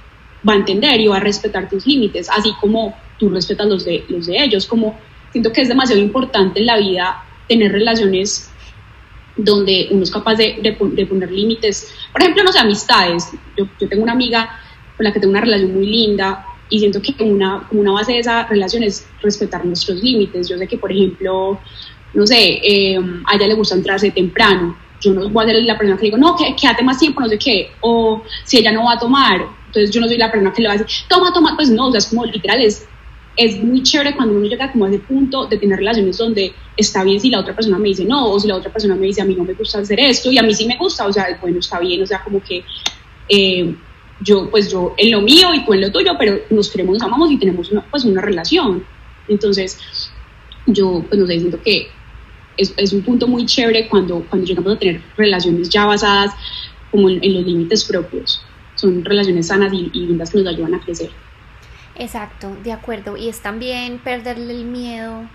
va 0.49 0.55
a 0.55 0.57
entender 0.57 1.01
y 1.01 1.07
va 1.07 1.19
a 1.19 1.21
respetar 1.21 1.69
tus 1.69 1.87
límites, 1.87 2.29
así 2.31 2.53
como 2.61 2.97
tú 3.19 3.29
respetas 3.29 3.67
los 3.67 3.85
de, 3.85 4.05
los 4.09 4.27
de 4.27 4.43
ellos. 4.43 4.67
Como 4.67 4.99
siento 5.33 5.53
que 5.53 5.63
es 5.63 5.69
demasiado 5.69 6.01
importante 6.01 6.61
en 6.61 6.67
la 6.67 6.79
vida 6.79 7.25
tener 7.49 7.73
relaciones 7.73 8.51
donde 9.37 9.89
uno 9.91 10.03
es 10.03 10.11
capaz 10.11 10.37
de, 10.37 10.59
de, 10.63 11.07
poner 11.07 11.31
límites. 11.31 11.93
Por 12.13 12.23
ejemplo, 12.23 12.45
no 12.45 12.53
sé, 12.53 12.59
amistades. 12.59 13.31
Yo, 13.57 13.67
yo 13.79 13.89
tengo 13.89 14.03
una 14.03 14.13
amiga 14.13 14.51
con 14.97 15.05
la 15.05 15.13
que 15.13 15.21
tengo 15.21 15.31
una 15.31 15.41
relación 15.41 15.73
muy 15.75 15.87
linda 15.87 16.45
y 16.69 16.79
siento 16.79 17.01
que 17.03 17.15
una, 17.23 17.67
una 17.73 17.93
base 17.93 18.13
de 18.13 18.19
esa 18.21 18.47
relación 18.47 18.83
es 18.83 19.07
respetar 19.23 19.65
nuestros 19.65 20.03
límites. 20.03 20.49
Yo 20.49 20.57
sé 20.57 20.67
que, 20.67 20.79
por 20.79 20.93
ejemplo, 20.93 21.59
no 22.15 22.27
sé, 22.27 22.61
eh, 22.63 22.99
a 23.27 23.35
ella 23.35 23.49
le 23.49 23.55
gusta 23.55 23.75
entrarse 23.75 24.11
temprano. 24.11 24.77
Yo 25.01 25.13
no 25.13 25.29
voy 25.31 25.45
a 25.45 25.49
ser 25.49 25.63
la 25.63 25.77
persona 25.77 25.97
que 25.97 26.03
le 26.03 26.07
digo, 26.09 26.19
no, 26.19 26.37
que, 26.37 26.55
quédate 26.55 26.85
más 26.85 26.99
tiempo, 26.99 27.21
no 27.21 27.29
sé 27.29 27.39
qué. 27.39 27.73
O 27.81 28.23
si 28.45 28.59
ella 28.59 28.73
no 28.73 28.85
va 28.85 28.93
a 28.93 28.99
tomar, 28.99 29.47
entonces 29.71 29.93
yo 29.93 30.01
no 30.01 30.09
soy 30.09 30.19
la 30.19 30.33
persona 30.33 30.53
que 30.53 30.63
le 30.63 30.69
va 30.69 30.75
a 30.75 30.79
decir, 30.79 31.07
toma, 31.09 31.33
toma. 31.33 31.55
Pues 31.55 31.71
no, 31.71 31.87
o 31.87 31.91
sea, 31.93 31.99
es 31.99 32.07
como 32.07 32.27
literal, 32.27 32.61
es, 32.61 32.89
es 33.37 33.63
muy 33.63 33.85
chévere 33.85 34.17
cuando 34.17 34.35
uno 34.35 34.47
llega 34.49 34.73
como 34.73 34.85
a 34.85 34.89
ese 34.89 34.99
punto 34.99 35.47
de 35.47 35.59
tener 35.59 35.79
relaciones 35.79 36.19
donde 36.19 36.53
está 36.77 37.05
bien 37.05 37.21
si 37.21 37.31
la 37.31 37.39
otra 37.39 37.55
persona 37.55 37.79
me 37.79 37.89
dice 37.89 38.05
no, 38.05 38.33
o 38.33 38.41
si 38.41 38.49
la 38.49 38.57
otra 38.57 38.73
persona 38.73 38.97
me 38.97 39.07
dice 39.07 39.23
a 39.23 39.25
mí 39.25 39.37
no 39.37 39.45
me 39.45 39.55
gusta 39.55 39.79
hacer 39.79 40.01
esto 40.01 40.33
y 40.33 40.39
a 40.39 40.43
mí 40.43 40.53
sí 40.53 40.67
me 40.67 40.77
gusta, 40.77 41.07
o 41.07 41.13
sea, 41.13 41.39
bueno, 41.41 41.61
está 41.61 41.79
bien, 41.79 42.03
o 42.03 42.07
sea, 42.07 42.23
como 42.25 42.43
que 42.43 42.65
eh, 43.29 43.75
yo, 44.21 44.51
pues 44.51 44.73
yo 44.73 44.95
en 44.99 45.13
lo 45.13 45.21
mío 45.21 45.55
y 45.55 45.65
tú 45.65 45.73
en 45.73 45.83
lo 45.83 45.93
tuyo, 45.93 46.13
pero 46.19 46.41
nos 46.51 46.69
queremos, 46.69 46.95
nos 46.95 47.03
amamos 47.05 47.31
y 47.31 47.39
tenemos 47.39 47.71
una, 47.71 47.83
pues 47.89 48.05
una 48.05 48.21
relación. 48.21 48.85
Entonces, 49.29 49.79
yo, 50.67 51.05
pues 51.09 51.21
no 51.21 51.27
sé, 51.29 51.39
siento 51.39 51.63
que 51.63 51.89
es, 52.57 52.75
es 52.77 52.93
un 52.93 53.03
punto 53.03 53.29
muy 53.29 53.47
chévere 53.47 53.89
cuando, 53.89 54.27
cuando 54.29 54.47
llegamos 54.47 54.75
a 54.75 54.79
tener 54.79 55.01
relaciones 55.17 55.71
ya 55.71 55.87
basadas 55.87 56.35
como 56.91 57.09
en, 57.09 57.35
los 57.35 57.47
límites 57.47 57.85
propios. 57.85 58.43
Son 58.81 59.05
relaciones 59.05 59.49
sanas 59.49 59.73
y, 59.73 59.91
y 59.93 60.07
lindas 60.07 60.31
que 60.31 60.39
nos 60.39 60.47
ayudan 60.47 60.75
a 60.75 60.81
crecer. 60.81 61.11
Exacto, 61.97 62.57
de 62.65 62.73
acuerdo. 62.73 63.17
Y 63.17 63.29
es 63.29 63.41
también 63.41 63.99
perderle 63.99 64.55
el 64.55 64.65
miedo 64.65 65.29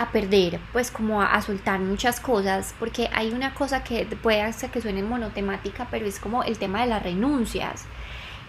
a 0.00 0.12
perder, 0.12 0.58
pues 0.72 0.90
como 0.90 1.20
a, 1.20 1.42
soltar 1.42 1.78
muchas 1.80 2.20
cosas, 2.20 2.74
porque 2.78 3.10
hay 3.12 3.32
una 3.32 3.52
cosa 3.52 3.84
que 3.84 4.06
puede 4.22 4.40
hacer 4.40 4.70
que 4.70 4.80
suene 4.80 5.02
monotemática, 5.02 5.88
pero 5.90 6.06
es 6.06 6.18
como 6.18 6.42
el 6.42 6.56
tema 6.56 6.80
de 6.80 6.86
las 6.86 7.02
renuncias. 7.02 7.84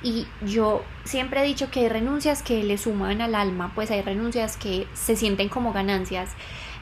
Y 0.01 0.27
yo 0.45 0.85
siempre 1.03 1.41
he 1.41 1.45
dicho 1.45 1.69
que 1.69 1.81
hay 1.81 1.89
renuncias 1.89 2.41
que 2.41 2.63
le 2.63 2.77
suman 2.77 3.19
al 3.19 3.35
alma, 3.35 3.73
pues 3.75 3.91
hay 3.91 4.01
renuncias 4.01 4.55
que 4.55 4.87
se 4.93 5.17
sienten 5.17 5.49
como 5.49 5.73
ganancias. 5.73 6.29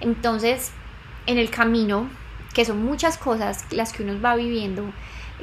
Entonces, 0.01 0.71
en 1.25 1.39
el 1.39 1.49
camino, 1.49 2.07
que 2.53 2.63
son 2.63 2.85
muchas 2.85 3.17
cosas 3.17 3.65
las 3.71 3.91
que 3.91 4.03
uno 4.03 4.21
va 4.21 4.35
viviendo, 4.35 4.83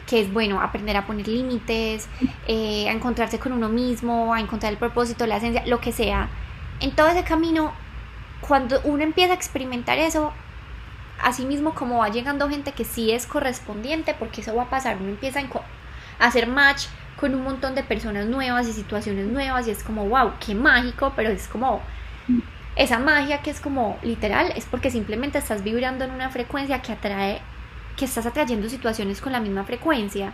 que 0.06 0.20
es 0.20 0.32
bueno 0.32 0.60
aprender 0.60 0.96
a 0.96 1.06
poner 1.06 1.28
límites, 1.28 2.08
eh, 2.46 2.88
a 2.88 2.92
encontrarse 2.92 3.38
con 3.38 3.52
uno 3.52 3.68
mismo, 3.68 4.34
a 4.34 4.40
encontrar 4.40 4.72
el 4.72 4.78
propósito, 4.78 5.26
la 5.26 5.36
esencia, 5.36 5.64
lo 5.66 5.80
que 5.80 5.92
sea. 5.92 6.28
En 6.80 6.92
todo 6.92 7.08
ese 7.08 7.24
camino 7.24 7.72
cuando 8.40 8.80
uno 8.84 9.02
empieza 9.02 9.32
a 9.32 9.36
experimentar 9.36 9.98
eso, 9.98 10.32
así 11.22 11.44
mismo 11.44 11.74
como 11.74 11.98
va 11.98 12.08
llegando 12.08 12.48
gente 12.48 12.72
que 12.72 12.84
sí 12.84 13.10
es 13.10 13.26
correspondiente, 13.26 14.14
porque 14.14 14.40
eso 14.40 14.54
va 14.54 14.64
a 14.64 14.70
pasar, 14.70 14.98
uno 15.00 15.10
empieza 15.10 15.40
a 15.40 16.26
hacer 16.26 16.46
match 16.46 16.86
con 17.18 17.34
un 17.34 17.42
montón 17.42 17.74
de 17.74 17.82
personas 17.82 18.26
nuevas 18.26 18.68
y 18.68 18.72
situaciones 18.72 19.26
nuevas 19.26 19.66
y 19.66 19.70
es 19.70 19.82
como, 19.82 20.06
wow, 20.06 20.32
qué 20.44 20.54
mágico, 20.54 21.12
pero 21.16 21.30
es 21.30 21.48
como 21.48 21.80
esa 22.76 22.98
magia 22.98 23.40
que 23.40 23.50
es 23.50 23.60
como 23.60 23.98
literal, 24.02 24.52
es 24.54 24.66
porque 24.66 24.90
simplemente 24.90 25.38
estás 25.38 25.64
vibrando 25.64 26.04
en 26.04 26.10
una 26.10 26.28
frecuencia 26.28 26.82
que 26.82 26.92
atrae, 26.92 27.40
que 27.96 28.04
estás 28.04 28.26
atrayendo 28.26 28.68
situaciones 28.68 29.20
con 29.20 29.32
la 29.32 29.40
misma 29.40 29.64
frecuencia. 29.64 30.32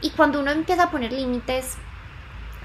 Y 0.00 0.10
cuando 0.10 0.40
uno 0.40 0.50
empieza 0.50 0.84
a 0.84 0.90
poner 0.90 1.12
límites 1.12 1.76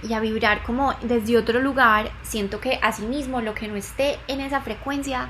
y 0.04 0.14
a 0.14 0.20
vibrar 0.20 0.64
como 0.64 0.94
desde 1.02 1.38
otro 1.38 1.60
lugar, 1.62 2.12
siento 2.24 2.60
que 2.60 2.80
asimismo 2.82 3.42
lo 3.42 3.54
que 3.54 3.68
no 3.68 3.76
esté 3.76 4.20
en 4.28 4.42
esa 4.42 4.62
frecuencia 4.62 5.30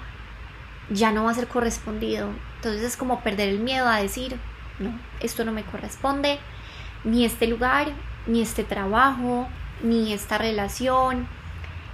ya 0.90 1.12
no 1.12 1.26
va 1.26 1.32
a 1.32 1.36
ser 1.36 1.48
correspondido. 1.48 2.30
Entonces 2.56 2.84
es 2.84 2.98
como 2.98 3.22
perder 3.22 3.50
el 3.50 3.60
miedo 3.60 3.88
a 3.88 3.98
decir, 3.98 4.38
no, 4.80 4.98
esto 5.20 5.44
no 5.44 5.52
me 5.52 5.64
corresponde, 5.64 6.40
ni 7.04 7.26
este 7.26 7.48
lugar, 7.48 7.88
ni 8.26 8.42
este 8.42 8.64
trabajo, 8.64 9.48
ni 9.82 10.14
esta 10.14 10.38
relación. 10.38 11.28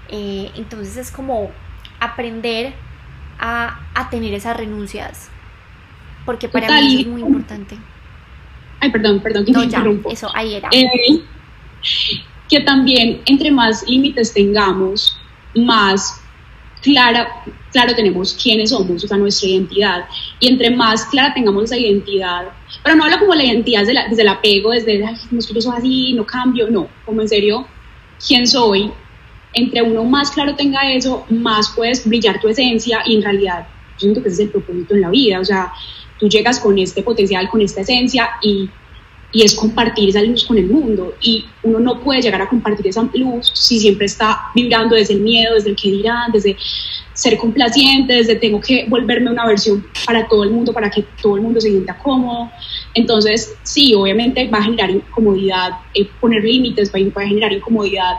Eh, 0.10 0.52
entonces 0.56 0.98
es 0.98 1.12
como 1.12 1.52
aprender 2.00 2.74
a, 3.40 3.80
tener 4.10 4.34
esas 4.34 4.56
renuncias, 4.56 5.30
porque 6.26 6.48
para 6.50 6.82
mí 6.82 7.02
es 7.02 7.08
muy 7.08 7.22
importante. 7.22 7.78
Ay, 8.80 8.92
perdón, 8.92 9.22
perdón, 9.22 9.46
que 9.46 9.52
no, 9.52 9.64
ya, 9.64 9.84
Eso, 10.10 10.30
ahí 10.34 10.56
era. 10.56 10.70
Eh, 10.72 11.22
que 12.50 12.62
también 12.62 13.22
entre 13.26 13.52
más 13.52 13.88
límites 13.88 14.34
tengamos, 14.34 15.18
más 15.56 16.22
clara, 16.82 17.28
claro 17.72 17.96
tenemos 17.96 18.34
quiénes 18.34 18.70
somos, 18.70 19.04
o 19.04 19.08
sea, 19.08 19.18
nuestra 19.18 19.50
identidad. 19.50 20.06
Y 20.40 20.50
entre 20.50 20.70
más 20.70 21.06
clara 21.06 21.34
tengamos 21.34 21.64
esa 21.66 21.78
identidad, 21.78 22.50
pero 22.84 22.96
no 22.96 23.06
hablo 23.06 23.20
como 23.20 23.34
la 23.34 23.44
identidad 23.44 23.86
desde, 23.86 24.10
desde 24.10 24.22
el 24.22 24.28
apego, 24.28 24.72
desde, 24.72 25.00
no 25.32 25.40
es 25.40 25.48
que 25.48 25.54
yo 25.54 25.62
soy 25.62 25.78
así, 25.78 26.14
no 26.14 26.26
cambio, 26.26 26.70
no, 26.70 26.88
como 27.06 27.22
en 27.22 27.30
serio, 27.30 27.66
quién 28.26 28.46
soy. 28.46 28.92
Entre 29.54 29.82
uno 29.82 30.04
más 30.04 30.32
claro 30.32 30.56
tenga 30.56 30.92
eso, 30.92 31.26
más 31.30 31.72
puedes 31.76 32.08
brillar 32.08 32.42
tu 32.42 32.50
esencia 32.50 33.02
y 33.06 33.16
en 33.16 33.22
realidad 33.22 33.68
yo 33.94 34.00
siento 34.00 34.24
que 34.24 34.30
ese 34.30 34.44
es 34.44 34.48
el 34.48 34.52
propósito 34.52 34.96
en 34.96 35.02
la 35.02 35.10
vida, 35.10 35.40
o 35.40 35.46
sea, 35.46 35.72
tú 36.24 36.30
llegas 36.30 36.58
con 36.58 36.80
este 36.80 37.04
potencial, 37.04 37.50
con 37.50 37.60
esta 37.60 37.82
esencia 37.82 38.30
y 38.42 38.70
y 39.34 39.42
es 39.42 39.56
compartir 39.56 40.10
esa 40.10 40.22
luz 40.22 40.46
con 40.46 40.58
el 40.58 40.68
mundo. 40.68 41.16
Y 41.20 41.46
uno 41.64 41.80
no 41.80 42.00
puede 42.00 42.22
llegar 42.22 42.42
a 42.42 42.48
compartir 42.48 42.88
esa 42.88 43.10
luz 43.14 43.52
si 43.54 43.80
siempre 43.80 44.06
está 44.06 44.44
vibrando 44.56 44.96
desde 44.96 45.16
el 45.16 45.22
miedo, 45.22 45.56
desde 45.56 45.72
el 45.72 45.76
que 45.76 45.90
dirán, 45.90 46.32
desde 46.32 46.56
ser 47.14 47.38
complaciente, 47.38 48.14
desde 48.14 48.36
tengo 48.36 48.62
que 48.62 48.86
volverme 48.88 49.32
una 49.32 49.46
versión 49.48 49.86
para 50.06 50.28
todo 50.28 50.44
el 50.44 50.52
mundo, 50.52 50.72
para 50.72 50.90
que 50.90 51.04
todo 51.22 51.36
el 51.36 51.42
mundo 51.42 51.60
se 51.60 51.72
sienta 51.72 51.98
cómodo. 51.98 52.52
Entonces, 52.94 53.56
sí, 53.64 53.96
obviamente 53.96 54.48
va 54.48 54.60
a 54.60 54.64
generar 54.64 54.92
incomodidad, 54.92 55.72
eh, 55.96 56.08
poner 56.22 56.44
límites 56.44 56.92
va, 56.94 57.22
a 57.22 57.28
generar 57.28 57.52
incomodidad, 57.52 58.18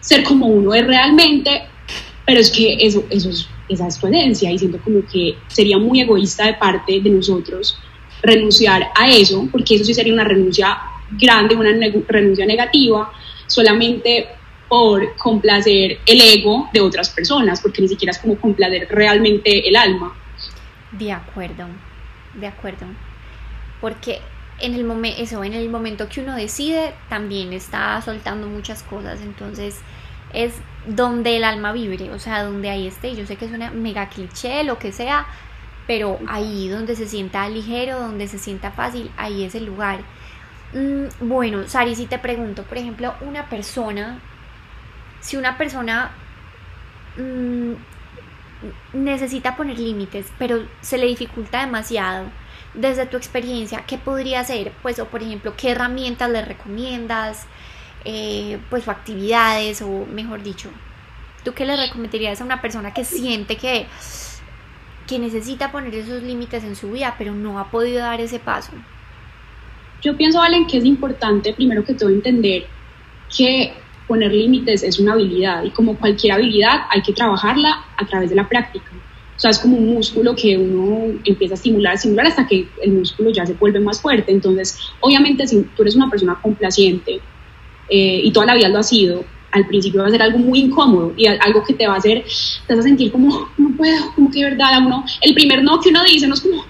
ser 0.00 0.24
como 0.24 0.46
uno 0.46 0.74
es 0.74 0.84
realmente, 0.84 1.62
pero 2.26 2.40
es 2.40 2.50
que 2.50 2.78
eso, 2.80 3.04
eso 3.10 3.30
es, 3.30 3.48
esa 3.68 3.86
es 3.86 3.98
y 4.42 4.58
siento 4.58 4.78
como 4.78 5.00
que 5.10 5.36
sería 5.48 5.78
muy 5.78 6.00
egoísta 6.00 6.46
de 6.46 6.54
parte 6.54 7.00
de 7.00 7.10
nosotros 7.10 7.78
renunciar 8.22 8.90
a 8.94 9.08
eso, 9.08 9.48
porque 9.50 9.76
eso 9.76 9.84
sí 9.84 9.94
sería 9.94 10.12
una 10.12 10.24
renuncia 10.24 10.78
grande, 11.12 11.54
una 11.54 11.70
renuncia 12.08 12.46
negativa, 12.46 13.12
solamente 13.46 14.28
por 14.68 15.16
complacer 15.16 15.98
el 16.04 16.20
ego 16.20 16.68
de 16.72 16.80
otras 16.80 17.10
personas, 17.10 17.60
porque 17.60 17.82
ni 17.82 17.88
siquiera 17.88 18.10
es 18.10 18.18
como 18.18 18.36
complacer 18.36 18.88
realmente 18.90 19.66
el 19.66 19.76
alma. 19.76 20.14
De 20.92 21.12
acuerdo, 21.12 21.66
de 22.34 22.46
acuerdo. 22.46 22.86
Porque 23.80 24.20
en 24.60 24.74
el, 24.74 24.84
momento 24.84 25.22
eso, 25.22 25.42
en 25.44 25.54
el 25.54 25.68
momento 25.68 26.08
que 26.08 26.20
uno 26.20 26.34
decide, 26.34 26.92
también 27.08 27.52
está 27.52 28.00
soltando 28.02 28.46
muchas 28.46 28.82
cosas, 28.82 29.20
entonces 29.22 29.76
es 30.34 30.54
donde 30.88 31.36
el 31.36 31.44
alma 31.44 31.72
vibre, 31.72 32.10
o 32.12 32.18
sea, 32.18 32.42
donde 32.42 32.70
ahí 32.70 32.86
esté. 32.86 33.14
Yo 33.14 33.26
sé 33.26 33.36
que 33.36 33.44
es 33.44 33.52
una 33.52 33.70
mega 33.70 34.08
cliché, 34.08 34.64
lo 34.64 34.78
que 34.78 34.90
sea, 34.90 35.26
pero 35.86 36.18
ahí 36.28 36.68
donde 36.68 36.96
se 36.96 37.06
sienta 37.06 37.48
ligero, 37.48 38.00
donde 38.00 38.26
se 38.26 38.38
sienta 38.38 38.70
fácil, 38.70 39.10
ahí 39.16 39.44
es 39.44 39.54
el 39.54 39.66
lugar. 39.66 40.00
Mm, 40.72 41.28
bueno, 41.28 41.66
Sari, 41.68 41.94
si 41.94 42.06
te 42.06 42.18
pregunto, 42.18 42.62
por 42.64 42.78
ejemplo, 42.78 43.14
una 43.20 43.48
persona, 43.48 44.18
si 45.20 45.36
una 45.36 45.58
persona 45.58 46.10
mm, 47.16 47.72
necesita 48.94 49.56
poner 49.56 49.78
límites, 49.78 50.26
pero 50.38 50.66
se 50.80 50.98
le 50.98 51.06
dificulta 51.06 51.60
demasiado, 51.60 52.26
desde 52.74 53.06
tu 53.06 53.16
experiencia, 53.16 53.84
¿qué 53.86 53.98
podría 53.98 54.40
hacer? 54.40 54.72
Pues, 54.82 54.98
o 54.98 55.06
por 55.06 55.22
ejemplo, 55.22 55.54
¿qué 55.56 55.70
herramientas 55.72 56.30
le 56.30 56.44
recomiendas? 56.44 57.46
Eh, 58.04 58.58
pues, 58.70 58.86
o 58.86 58.90
actividades, 58.90 59.82
o 59.82 60.06
mejor 60.06 60.42
dicho, 60.42 60.70
¿tú 61.44 61.52
qué 61.52 61.66
le 61.66 61.76
recomendarías 61.76 62.40
a 62.40 62.44
una 62.44 62.60
persona 62.60 62.94
que 62.94 63.04
siente 63.04 63.56
que 63.56 63.86
que 65.08 65.18
necesita 65.18 65.72
poner 65.72 65.94
esos 65.94 66.22
límites 66.22 66.62
en 66.62 66.76
su 66.76 66.92
vida, 66.92 67.14
pero 67.18 67.34
no 67.34 67.58
ha 67.58 67.70
podido 67.70 68.00
dar 68.00 68.20
ese 68.20 68.38
paso? 68.38 68.72
Yo 70.02 70.16
pienso, 70.16 70.38
Valen, 70.38 70.66
que 70.66 70.76
es 70.78 70.84
importante 70.84 71.52
primero 71.54 71.82
que 71.82 71.94
todo 71.94 72.10
entender 72.10 72.66
que 73.34 73.72
poner 74.06 74.32
límites 74.32 74.82
es 74.82 75.00
una 75.00 75.14
habilidad 75.14 75.64
y 75.64 75.70
como 75.70 75.98
cualquier 75.98 76.34
habilidad 76.34 76.82
hay 76.90 77.02
que 77.02 77.12
trabajarla 77.12 77.84
a 77.96 78.06
través 78.06 78.30
de 78.30 78.36
la 78.36 78.48
práctica. 78.48 78.90
O 79.36 79.40
sea, 79.40 79.50
es 79.50 79.58
como 79.58 79.76
un 79.76 79.94
músculo 79.94 80.34
que 80.34 80.56
uno 80.56 81.18
empieza 81.24 81.54
a 81.54 81.56
estimular, 81.56 81.92
a 81.92 81.94
estimular 81.94 82.26
hasta 82.26 82.46
que 82.46 82.68
el 82.82 82.92
músculo 82.92 83.30
ya 83.30 83.46
se 83.46 83.54
vuelve 83.54 83.80
más 83.80 84.00
fuerte. 84.00 84.32
Entonces, 84.32 84.78
obviamente, 85.00 85.46
si 85.46 85.62
tú 85.62 85.82
eres 85.82 85.94
una 85.94 86.10
persona 86.10 86.38
complaciente 86.42 87.20
eh, 87.88 88.20
y 88.24 88.30
toda 88.32 88.46
la 88.46 88.54
vida 88.54 88.68
lo 88.68 88.78
ha 88.78 88.82
sido, 88.82 89.24
al 89.50 89.66
principio 89.66 90.02
va 90.02 90.08
a 90.08 90.10
ser 90.10 90.22
algo 90.22 90.38
muy 90.38 90.60
incómodo 90.60 91.14
y 91.16 91.26
algo 91.26 91.64
que 91.64 91.74
te 91.74 91.86
va 91.86 91.94
a 91.94 91.98
hacer, 91.98 92.24
te 92.66 92.74
vas 92.74 92.84
a 92.84 92.88
sentir 92.88 93.10
como, 93.10 93.48
no 93.56 93.76
puedo, 93.76 94.14
como 94.14 94.30
que 94.30 94.40
de 94.40 94.50
verdad, 94.50 94.78
uno, 94.84 95.04
el 95.22 95.34
primer 95.34 95.62
no 95.62 95.80
que 95.80 95.88
uno 95.88 96.04
dice, 96.04 96.26
no 96.26 96.34
es 96.34 96.40
como, 96.40 96.64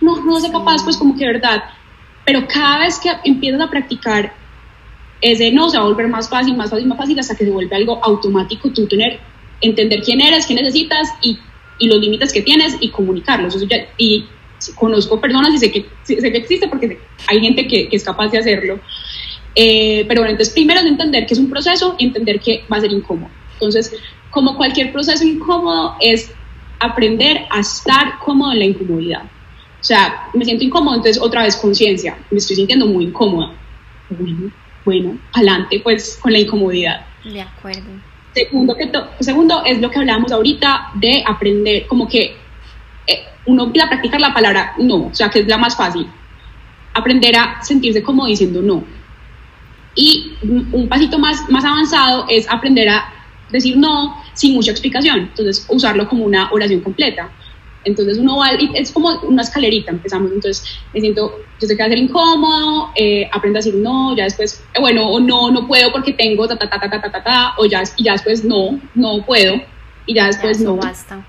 no, 0.00 0.24
no 0.24 0.40
sé 0.40 0.50
capaz, 0.52 0.84
pues 0.84 0.96
como 0.96 1.16
que 1.16 1.26
de 1.26 1.32
verdad, 1.32 1.64
pero 2.24 2.46
cada 2.46 2.80
vez 2.80 2.98
que 2.98 3.10
empiezas 3.24 3.60
a 3.60 3.70
practicar 3.70 4.34
ese 5.20 5.50
no 5.50 5.68
se 5.68 5.78
va 5.78 5.84
a 5.84 5.86
volver 5.86 6.08
más 6.08 6.28
fácil, 6.28 6.56
más 6.56 6.70
fácil, 6.70 6.86
más 6.86 6.98
fácil, 6.98 7.18
hasta 7.18 7.36
que 7.36 7.44
se 7.44 7.50
vuelve 7.50 7.74
algo 7.74 8.02
automático, 8.04 8.70
tú 8.70 8.86
tener, 8.86 9.18
entender 9.60 10.02
quién 10.02 10.20
eres, 10.20 10.46
qué 10.46 10.54
necesitas 10.54 11.08
y, 11.22 11.38
y 11.78 11.88
los 11.88 11.98
límites 11.98 12.32
que 12.32 12.42
tienes 12.42 12.76
y 12.80 12.90
comunicarlos. 12.90 13.54
Eso 13.54 13.66
ya, 13.66 13.78
y 13.96 14.26
conozco 14.74 15.20
personas 15.20 15.54
y 15.54 15.58
sé 15.58 15.70
que, 15.72 15.86
sé 16.04 16.20
que 16.20 16.38
existe 16.38 16.68
porque 16.68 17.00
hay 17.26 17.40
gente 17.40 17.66
que, 17.66 17.88
que 17.88 17.96
es 17.96 18.04
capaz 18.04 18.28
de 18.28 18.38
hacerlo. 18.38 18.78
Eh, 19.60 20.04
pero 20.06 20.20
bueno, 20.20 20.30
entonces 20.30 20.54
primero 20.54 20.78
es 20.78 20.86
entender 20.86 21.26
que 21.26 21.34
es 21.34 21.40
un 21.40 21.50
proceso 21.50 21.96
y 21.98 22.04
entender 22.04 22.38
que 22.38 22.64
va 22.72 22.76
a 22.76 22.80
ser 22.80 22.92
incómodo. 22.92 23.28
Entonces, 23.54 23.92
como 24.30 24.56
cualquier 24.56 24.92
proceso 24.92 25.24
incómodo, 25.24 25.96
es 26.00 26.30
aprender 26.78 27.44
a 27.50 27.58
estar 27.58 28.20
cómodo 28.20 28.52
en 28.52 28.60
la 28.60 28.64
incomodidad. 28.66 29.24
O 29.24 29.84
sea, 29.84 30.28
me 30.32 30.44
siento 30.44 30.62
incómodo, 30.62 30.94
entonces 30.94 31.20
otra 31.20 31.42
vez 31.42 31.56
conciencia, 31.56 32.16
me 32.30 32.38
estoy 32.38 32.54
sintiendo 32.54 32.86
muy 32.86 33.06
incómoda. 33.06 33.50
Bueno, 34.10 34.52
bueno, 34.84 35.18
adelante 35.32 35.80
pues 35.82 36.20
con 36.22 36.32
la 36.32 36.38
incomodidad. 36.38 37.04
De 37.24 37.42
acuerdo. 37.42 37.90
Segundo, 38.32 38.76
que 38.76 38.88
segundo 39.18 39.64
es 39.64 39.80
lo 39.80 39.90
que 39.90 39.98
hablábamos 39.98 40.30
ahorita 40.30 40.92
de 40.94 41.24
aprender, 41.26 41.84
como 41.88 42.06
que 42.06 42.36
eh, 43.08 43.24
uno 43.46 43.64
empieza 43.64 43.86
a 43.86 43.90
practicar 43.90 44.20
la 44.20 44.32
palabra 44.32 44.74
no, 44.78 45.06
o 45.06 45.14
sea, 45.14 45.28
que 45.28 45.40
es 45.40 45.48
la 45.48 45.58
más 45.58 45.76
fácil. 45.76 46.06
Aprender 46.94 47.34
a 47.34 47.60
sentirse 47.64 48.04
como 48.04 48.24
diciendo 48.24 48.62
no 48.62 48.97
y 49.98 50.32
un 50.42 50.88
pasito 50.88 51.18
más, 51.18 51.50
más 51.50 51.64
avanzado 51.64 52.26
es 52.28 52.48
aprender 52.48 52.88
a 52.88 53.12
decir 53.50 53.76
no 53.76 54.16
sin 54.32 54.54
mucha 54.54 54.70
explicación, 54.70 55.18
entonces 55.20 55.66
usarlo 55.68 56.08
como 56.08 56.24
una 56.24 56.50
oración 56.52 56.80
completa. 56.80 57.28
Entonces 57.84 58.18
uno 58.18 58.36
va, 58.36 58.50
es 58.50 58.92
como 58.92 59.08
una 59.22 59.42
escalerita, 59.42 59.90
empezamos, 59.90 60.30
entonces 60.30 60.64
me 60.92 61.00
siento, 61.00 61.40
yo 61.60 61.66
sé 61.66 61.76
que 61.76 61.82
va 61.82 61.86
a 61.86 61.88
ser 61.88 61.98
incómodo, 61.98 62.90
eh, 62.94 63.28
aprendo 63.32 63.58
a 63.58 63.60
decir 63.60 63.74
no, 63.74 64.16
ya 64.16 64.24
después, 64.24 64.62
eh, 64.74 64.80
bueno, 64.80 65.08
o 65.08 65.18
no, 65.18 65.50
no 65.50 65.66
puedo 65.66 65.90
porque 65.90 66.12
tengo 66.12 66.46
ta, 66.46 66.56
ta, 66.56 66.68
ta, 66.68 66.78
ta, 66.78 67.00
ta, 67.00 67.10
ta, 67.10 67.24
ta, 67.24 67.54
o 67.56 67.66
ya, 67.66 67.82
y 67.96 68.04
ya 68.04 68.12
después 68.12 68.44
no, 68.44 68.78
no 68.94 69.24
puedo, 69.24 69.60
y 70.06 70.14
ya 70.14 70.26
después 70.26 70.60
no. 70.60 70.76
basta. 70.76 71.26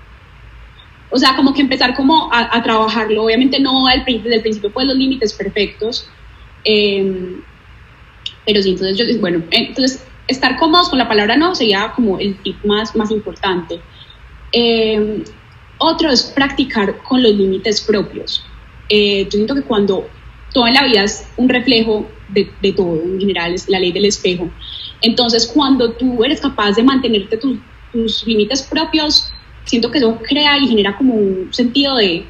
O 1.10 1.18
sea, 1.18 1.34
como 1.34 1.52
que 1.54 1.62
empezar 1.62 1.96
como 1.96 2.32
a, 2.32 2.56
a 2.56 2.62
trabajarlo, 2.62 3.24
obviamente 3.24 3.58
no 3.58 3.88
al, 3.88 4.04
desde 4.04 4.36
el 4.36 4.42
principio 4.42 4.70
pues 4.72 4.86
los 4.86 4.96
límites 4.96 5.32
perfectos, 5.32 6.08
eh, 6.64 7.40
pero 8.46 8.62
sí, 8.62 8.70
entonces 8.70 8.98
yo, 8.98 9.04
bueno, 9.20 9.42
entonces 9.50 10.04
estar 10.28 10.56
cómodos 10.56 10.88
con 10.88 10.98
la 10.98 11.08
palabra 11.08 11.36
no 11.36 11.54
sería 11.54 11.92
como 11.94 12.18
el 12.18 12.36
tip 12.42 12.64
más, 12.64 12.94
más 12.96 13.10
importante. 13.10 13.80
Em, 14.52 15.22
otro 15.78 16.10
es 16.10 16.22
practicar 16.22 17.02
con 17.02 17.22
los 17.22 17.32
límites 17.34 17.80
propios. 17.80 18.44
Eh, 18.88 19.24
yo 19.24 19.30
siento 19.30 19.54
que 19.54 19.62
cuando 19.62 20.08
todo 20.52 20.66
en 20.66 20.74
la 20.74 20.84
vida 20.84 21.04
es 21.04 21.26
un 21.36 21.48
reflejo 21.48 22.08
de, 22.28 22.50
de, 22.60 22.72
todo, 22.72 23.00
en 23.02 23.18
general 23.18 23.54
es 23.54 23.68
la 23.68 23.78
ley 23.78 23.92
del 23.92 24.04
espejo. 24.04 24.50
Entonces, 25.00 25.46
cuando 25.46 25.92
tú 25.92 26.22
eres 26.24 26.40
capaz 26.40 26.72
de 26.72 26.82
mantenerte 26.82 27.38
tus 27.92 28.26
límites 28.26 28.62
propios, 28.62 29.32
siento 29.64 29.90
que 29.90 29.98
eso 29.98 30.18
crea 30.28 30.58
y 30.58 30.68
genera 30.68 30.96
como 30.96 31.14
un 31.14 31.48
sentido 31.52 31.96
de, 31.96 32.24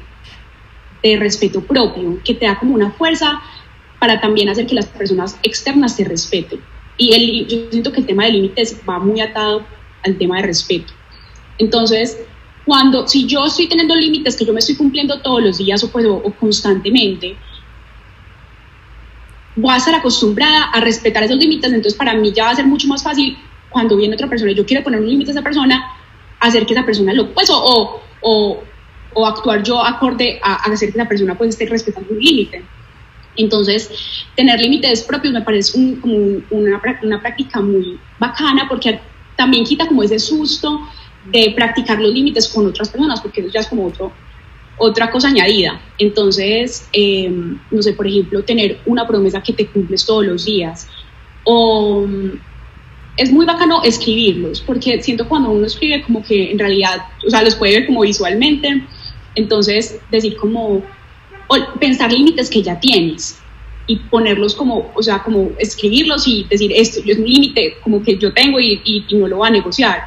de 1.03 1.17
respeto 1.17 1.61
propio, 1.61 2.19
que 2.23 2.33
te 2.33 2.45
da 2.45 2.57
como 2.57 2.75
una 2.75 2.91
fuerza 2.91 3.41
para 4.01 4.19
también 4.19 4.49
hacer 4.49 4.65
que 4.65 4.73
las 4.73 4.87
personas 4.87 5.37
externas 5.43 5.95
se 5.95 6.03
respeten. 6.03 6.59
Y 6.97 7.13
el, 7.13 7.47
yo 7.47 7.69
siento 7.69 7.91
que 7.91 7.99
el 7.99 8.07
tema 8.07 8.25
de 8.25 8.31
límites 8.31 8.81
va 8.89 8.97
muy 8.97 9.21
atado 9.21 9.63
al 10.03 10.17
tema 10.17 10.37
de 10.37 10.47
respeto. 10.47 10.91
Entonces, 11.59 12.17
cuando, 12.65 13.07
si 13.07 13.27
yo 13.27 13.45
estoy 13.45 13.67
teniendo 13.67 13.95
límites 13.95 14.35
que 14.35 14.43
yo 14.43 14.53
me 14.53 14.59
estoy 14.59 14.75
cumpliendo 14.75 15.21
todos 15.21 15.43
los 15.43 15.59
días 15.59 15.83
o, 15.83 15.91
pues, 15.91 16.07
o, 16.07 16.19
constantemente, 16.39 17.37
voy 19.55 19.71
a 19.71 19.77
estar 19.77 19.93
acostumbrada 19.93 20.71
a 20.73 20.79
respetar 20.79 21.21
esos 21.21 21.37
límites, 21.37 21.71
entonces 21.71 21.93
para 21.93 22.15
mí 22.15 22.31
ya 22.33 22.45
va 22.45 22.49
a 22.49 22.55
ser 22.55 22.65
mucho 22.65 22.87
más 22.87 23.03
fácil 23.03 23.37
cuando 23.69 23.97
viene 23.97 24.15
otra 24.15 24.27
persona 24.27 24.51
y 24.51 24.55
yo 24.55 24.65
quiero 24.65 24.83
poner 24.83 24.99
un 24.99 25.07
límite 25.07 25.29
a 25.29 25.33
esa 25.33 25.43
persona, 25.43 25.79
hacer 26.39 26.65
que 26.65 26.73
esa 26.73 26.83
persona 26.83 27.13
lo, 27.13 27.31
pues, 27.35 27.51
o, 27.51 28.01
o, 28.21 28.63
o 29.13 29.27
actuar 29.27 29.61
yo 29.61 29.85
acorde 29.85 30.39
a, 30.41 30.53
a, 30.53 30.73
hacer 30.73 30.91
que 30.91 30.97
esa 30.97 31.07
persona 31.07 31.37
pues 31.37 31.51
esté 31.51 31.67
respetando 31.67 32.11
un 32.11 32.19
límite. 32.19 32.63
Entonces, 33.35 33.89
tener 34.35 34.59
límites 34.59 35.03
propios 35.03 35.33
me 35.33 35.41
parece 35.41 35.77
un, 35.77 35.95
como 35.97 36.15
una, 36.49 36.81
una 37.01 37.21
práctica 37.21 37.61
muy 37.61 37.99
bacana 38.19 38.67
porque 38.67 38.99
también 39.35 39.63
quita 39.63 39.87
como 39.87 40.03
ese 40.03 40.19
susto 40.19 40.81
de 41.25 41.53
practicar 41.55 41.99
los 41.99 42.13
límites 42.13 42.47
con 42.49 42.67
otras 42.67 42.89
personas, 42.89 43.21
porque 43.21 43.41
eso 43.41 43.49
ya 43.49 43.61
es 43.61 43.67
como 43.67 43.85
otro, 43.87 44.11
otra 44.77 45.11
cosa 45.11 45.29
añadida. 45.29 45.79
Entonces, 45.97 46.87
em, 46.91 47.59
no 47.69 47.81
sé, 47.81 47.93
por 47.93 48.07
ejemplo, 48.07 48.43
tener 48.43 48.79
una 48.85 49.07
promesa 49.07 49.41
que 49.41 49.53
te 49.53 49.67
cumples 49.67 50.05
todos 50.05 50.25
los 50.25 50.45
días. 50.45 50.87
O 51.43 52.05
es 53.17 53.31
muy 53.31 53.45
bacano 53.45 53.83
escribirlos, 53.83 54.61
porque 54.61 55.01
siento 55.01 55.27
cuando 55.27 55.51
uno 55.51 55.65
escribe 55.65 56.01
como 56.01 56.23
que 56.23 56.51
en 56.51 56.59
realidad, 56.59 57.05
o 57.25 57.29
sea, 57.29 57.43
los 57.43 57.55
puede 57.55 57.79
ver 57.79 57.87
como 57.87 58.01
visualmente. 58.01 58.83
Entonces, 59.35 59.99
decir 60.09 60.35
como, 60.37 60.83
pensar 61.79 62.11
límites 62.11 62.49
que 62.49 62.61
ya 62.61 62.79
tienes 62.79 63.39
y 63.87 63.95
ponerlos 63.97 64.55
como, 64.55 64.91
o 64.95 65.03
sea, 65.03 65.23
como 65.23 65.51
escribirlos 65.57 66.27
y 66.27 66.45
decir, 66.45 66.71
esto 66.73 67.01
es 67.05 67.17
un 67.17 67.25
límite 67.25 67.77
como 67.83 68.01
que 68.03 68.17
yo 68.17 68.33
tengo 68.33 68.59
y, 68.59 68.81
y, 68.83 69.05
y 69.07 69.15
no 69.15 69.27
lo 69.27 69.39
va 69.39 69.47
a 69.47 69.51
negociar 69.51 70.03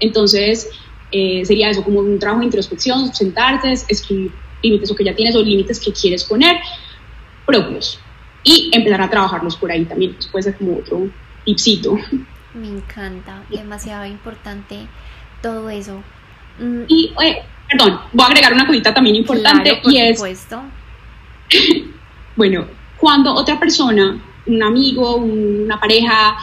entonces, 0.00 0.70
eh, 1.10 1.42
sería 1.44 1.70
eso, 1.70 1.82
como 1.82 2.00
un 2.00 2.18
trabajo 2.18 2.40
de 2.40 2.46
introspección, 2.46 3.14
sentarte, 3.14 3.72
escribir 3.88 4.32
límites 4.62 4.90
o 4.90 4.94
que 4.94 5.04
ya 5.04 5.14
tienes 5.14 5.34
o 5.36 5.42
límites 5.42 5.80
que 5.80 5.92
quieres 5.92 6.24
poner 6.24 6.56
propios 7.46 8.00
y 8.42 8.70
empezar 8.72 9.00
a 9.02 9.10
trabajarlos 9.10 9.56
por 9.56 9.70
ahí 9.70 9.84
también. 9.84 10.16
Eso 10.18 10.30
puede 10.30 10.44
ser 10.44 10.56
como 10.56 10.78
otro 10.78 11.08
tipcito. 11.44 11.96
Me 12.54 12.68
encanta, 12.68 13.42
demasiado 13.50 14.06
importante 14.06 14.86
todo 15.42 15.68
eso. 15.70 16.02
Mm. 16.58 16.82
Y, 16.88 17.12
perdón, 17.70 18.00
voy 18.12 18.24
a 18.24 18.28
agregar 18.28 18.52
una 18.52 18.66
cosita 18.66 18.92
también 18.92 19.16
importante 19.16 19.80
y 19.84 19.98
es. 19.98 20.22
Bueno, 22.36 22.66
cuando 22.96 23.34
otra 23.34 23.58
persona, 23.58 24.20
un 24.46 24.62
amigo, 24.62 25.16
una 25.16 25.78
pareja, 25.80 26.36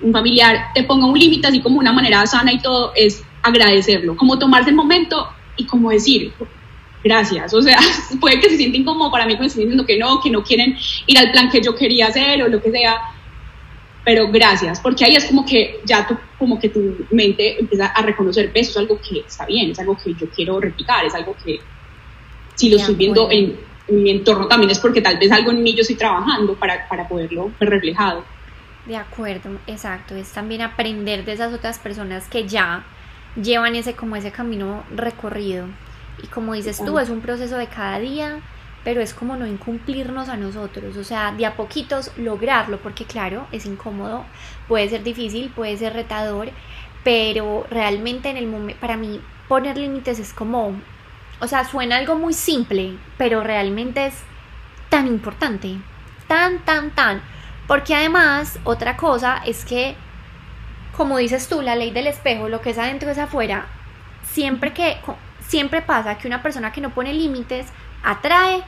un 0.00 0.12
familiar 0.12 0.72
te 0.74 0.82
ponga 0.84 1.06
un 1.06 1.18
límite 1.18 1.46
así 1.46 1.60
como 1.60 1.78
una 1.78 1.92
manera 1.92 2.26
sana 2.26 2.52
y 2.52 2.60
todo, 2.60 2.92
es 2.94 3.24
agradecerlo, 3.42 4.16
como 4.16 4.38
tomarse 4.38 4.70
el 4.70 4.76
momento 4.76 5.28
y 5.56 5.64
como 5.64 5.90
decir, 5.90 6.32
gracias, 7.02 7.52
o 7.54 7.62
sea, 7.62 7.78
puede 8.20 8.40
que 8.40 8.50
se 8.50 8.56
sienta 8.56 8.78
incómodo 8.78 9.10
para 9.10 9.26
mí 9.26 9.34
cuando 9.34 9.46
estén 9.46 9.64
diciendo 9.64 9.86
que 9.86 9.98
no, 9.98 10.20
que 10.20 10.30
no 10.30 10.42
quieren 10.42 10.76
ir 11.06 11.18
al 11.18 11.30
plan 11.30 11.50
que 11.50 11.60
yo 11.60 11.74
quería 11.74 12.08
hacer 12.08 12.42
o 12.42 12.48
lo 12.48 12.60
que 12.62 12.70
sea, 12.70 12.98
pero 14.04 14.30
gracias, 14.30 14.80
porque 14.80 15.04
ahí 15.04 15.16
es 15.16 15.24
como 15.26 15.46
que 15.46 15.80
ya 15.84 16.06
tú, 16.06 16.16
como 16.38 16.58
que 16.58 16.68
tu 16.68 17.06
mente 17.10 17.60
empieza 17.60 17.86
a 17.86 18.02
reconocer, 18.02 18.50
eso 18.54 18.70
es 18.70 18.76
algo 18.76 18.98
que 19.00 19.20
está 19.20 19.46
bien, 19.46 19.70
es 19.70 19.78
algo 19.78 19.96
que 19.96 20.14
yo 20.14 20.28
quiero 20.34 20.60
replicar, 20.60 21.04
es 21.04 21.14
algo 21.14 21.36
que 21.44 21.60
si 22.54 22.70
lo 22.70 22.76
estoy 22.76 22.94
viendo 22.94 23.30
en, 23.30 23.58
en, 23.88 24.02
mi 24.02 24.10
entorno 24.10 24.46
también 24.46 24.70
es 24.70 24.78
porque 24.78 25.00
tal 25.00 25.18
vez 25.18 25.30
algo 25.32 25.50
en 25.50 25.62
mí 25.62 25.74
yo 25.74 25.82
estoy 25.82 25.96
trabajando 25.96 26.54
para, 26.54 26.88
para 26.88 27.08
poderlo 27.08 27.50
ver 27.58 27.70
reflejado. 27.70 28.24
De 28.86 28.96
acuerdo, 28.96 29.58
exacto. 29.66 30.14
Es 30.14 30.32
también 30.32 30.62
aprender 30.62 31.24
de 31.24 31.32
esas 31.32 31.52
otras 31.52 31.78
personas 31.78 32.28
que 32.28 32.46
ya 32.46 32.84
llevan 33.40 33.74
ese 33.76 33.94
como 33.94 34.16
ese 34.16 34.30
camino 34.30 34.84
recorrido. 34.94 35.66
Y 36.22 36.26
como 36.28 36.54
dices 36.54 36.80
tú, 36.84 36.98
es 36.98 37.08
un 37.08 37.20
proceso 37.20 37.56
de 37.56 37.66
cada 37.66 37.98
día, 37.98 38.40
pero 38.84 39.00
es 39.00 39.14
como 39.14 39.36
no 39.36 39.46
incumplirnos 39.46 40.28
a 40.28 40.36
nosotros, 40.36 40.96
o 40.96 41.04
sea, 41.04 41.32
de 41.32 41.46
a 41.46 41.56
poquitos 41.56 42.12
lograrlo, 42.18 42.78
porque 42.78 43.04
claro, 43.04 43.46
es 43.50 43.66
incómodo, 43.66 44.24
puede 44.68 44.88
ser 44.90 45.02
difícil, 45.02 45.50
puede 45.50 45.76
ser 45.76 45.94
retador, 45.94 46.50
pero 47.02 47.66
realmente 47.70 48.28
en 48.28 48.36
el 48.36 48.46
momento, 48.46 48.80
para 48.80 48.96
mí 48.96 49.20
poner 49.48 49.78
límites 49.78 50.18
es 50.18 50.32
como, 50.32 50.74
o 51.40 51.46
sea, 51.46 51.64
suena 51.64 51.96
algo 51.96 52.16
muy 52.16 52.32
simple, 52.32 52.96
pero 53.18 53.42
realmente 53.42 54.06
es 54.06 54.14
tan 54.88 55.06
importante, 55.06 55.76
tan, 56.28 56.58
tan, 56.60 56.90
tan, 56.90 57.22
porque 57.66 57.94
además, 57.94 58.58
otra 58.64 58.96
cosa 58.96 59.42
es 59.44 59.64
que, 59.64 59.96
como 60.96 61.18
dices 61.18 61.48
tú, 61.48 61.62
la 61.62 61.76
ley 61.76 61.90
del 61.90 62.06
espejo, 62.06 62.48
lo 62.48 62.60
que 62.60 62.70
es 62.70 62.78
adentro 62.78 63.10
es 63.10 63.18
afuera, 63.18 63.66
siempre 64.22 64.72
que 64.72 64.98
siempre 65.46 65.82
pasa 65.82 66.18
que 66.18 66.26
una 66.26 66.42
persona 66.42 66.72
que 66.72 66.80
no 66.80 66.90
pone 66.90 67.12
límites 67.12 67.66
atrae 68.02 68.62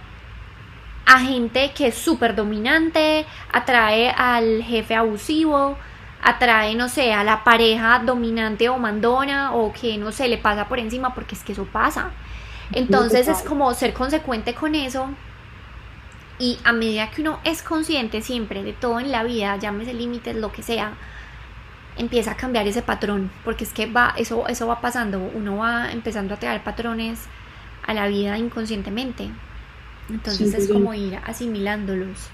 a 1.07 1.21
gente 1.21 1.73
que 1.73 1.89
es 1.89 1.95
súper 1.95 2.35
dominante, 2.35 3.25
atrae 3.53 4.11
al 4.11 4.63
jefe 4.63 4.95
abusivo, 4.95 5.79
atrae, 6.23 6.75
no 6.75 6.89
sé, 6.89 7.13
a 7.13 7.23
la 7.23 7.45
pareja 7.45 8.01
dominante 8.01 8.69
o 8.69 8.79
mandona 8.79 9.55
o 9.55 9.73
que 9.73 9.97
no 9.99 10.11
sé, 10.11 10.29
le 10.29 10.39
pasa 10.39 10.67
por 10.67 10.79
encima 10.79 11.15
porque 11.15 11.37
es 11.37 11.45
que 11.45 11.53
eso 11.53 11.65
pasa. 11.65 12.11
Entonces 12.73 13.29
es 13.29 13.43
como 13.43 13.73
ser 13.75 13.93
consecuente 13.93 14.55
con 14.55 14.75
eso 14.75 15.09
y 16.39 16.59
a 16.65 16.73
medida 16.73 17.11
que 17.11 17.23
uno 17.23 17.39
es 17.45 17.63
consciente 17.63 18.21
siempre 18.21 18.63
de 18.63 18.73
todo 18.73 19.01
en 19.01 19.11
la 19.11 19.23
vida, 19.23 19.57
llámese 19.57 19.95
límites, 19.95 20.37
lo 20.37 20.53
que 20.53 20.63
sea, 20.63 20.95
empieza 21.97 22.33
a 22.33 22.37
cambiar 22.37 22.67
ese 22.67 22.83
patrón, 22.83 23.31
porque 23.45 23.65
es 23.65 23.73
que 23.73 23.87
va, 23.87 24.15
eso, 24.19 24.47
eso 24.49 24.67
va 24.67 24.81
pasando, 24.81 25.19
uno 25.35 25.59
va 25.59 25.91
empezando 25.93 26.35
a 26.35 26.37
traer 26.39 26.63
patrones 26.63 27.21
a 27.87 27.95
la 27.95 28.07
vida 28.09 28.37
inconscientemente. 28.37 29.31
Entonces 30.11 30.55
es 30.55 30.71
como 30.71 30.93
ir 30.93 31.19
asimilándolos. 31.25 32.29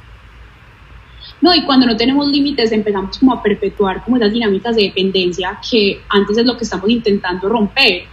No, 1.40 1.54
y 1.54 1.64
cuando 1.64 1.86
no 1.86 1.96
tenemos 1.96 2.28
límites 2.28 2.72
empezamos 2.72 3.18
como 3.18 3.34
a 3.34 3.42
perpetuar 3.42 4.04
como 4.04 4.16
esas 4.16 4.32
dinámicas 4.32 4.74
de 4.74 4.82
dependencia 4.82 5.58
que 5.68 6.02
antes 6.08 6.36
es 6.36 6.44
lo 6.44 6.56
que 6.56 6.64
estamos 6.64 6.90
intentando 6.90 7.48
romper. 7.48 8.04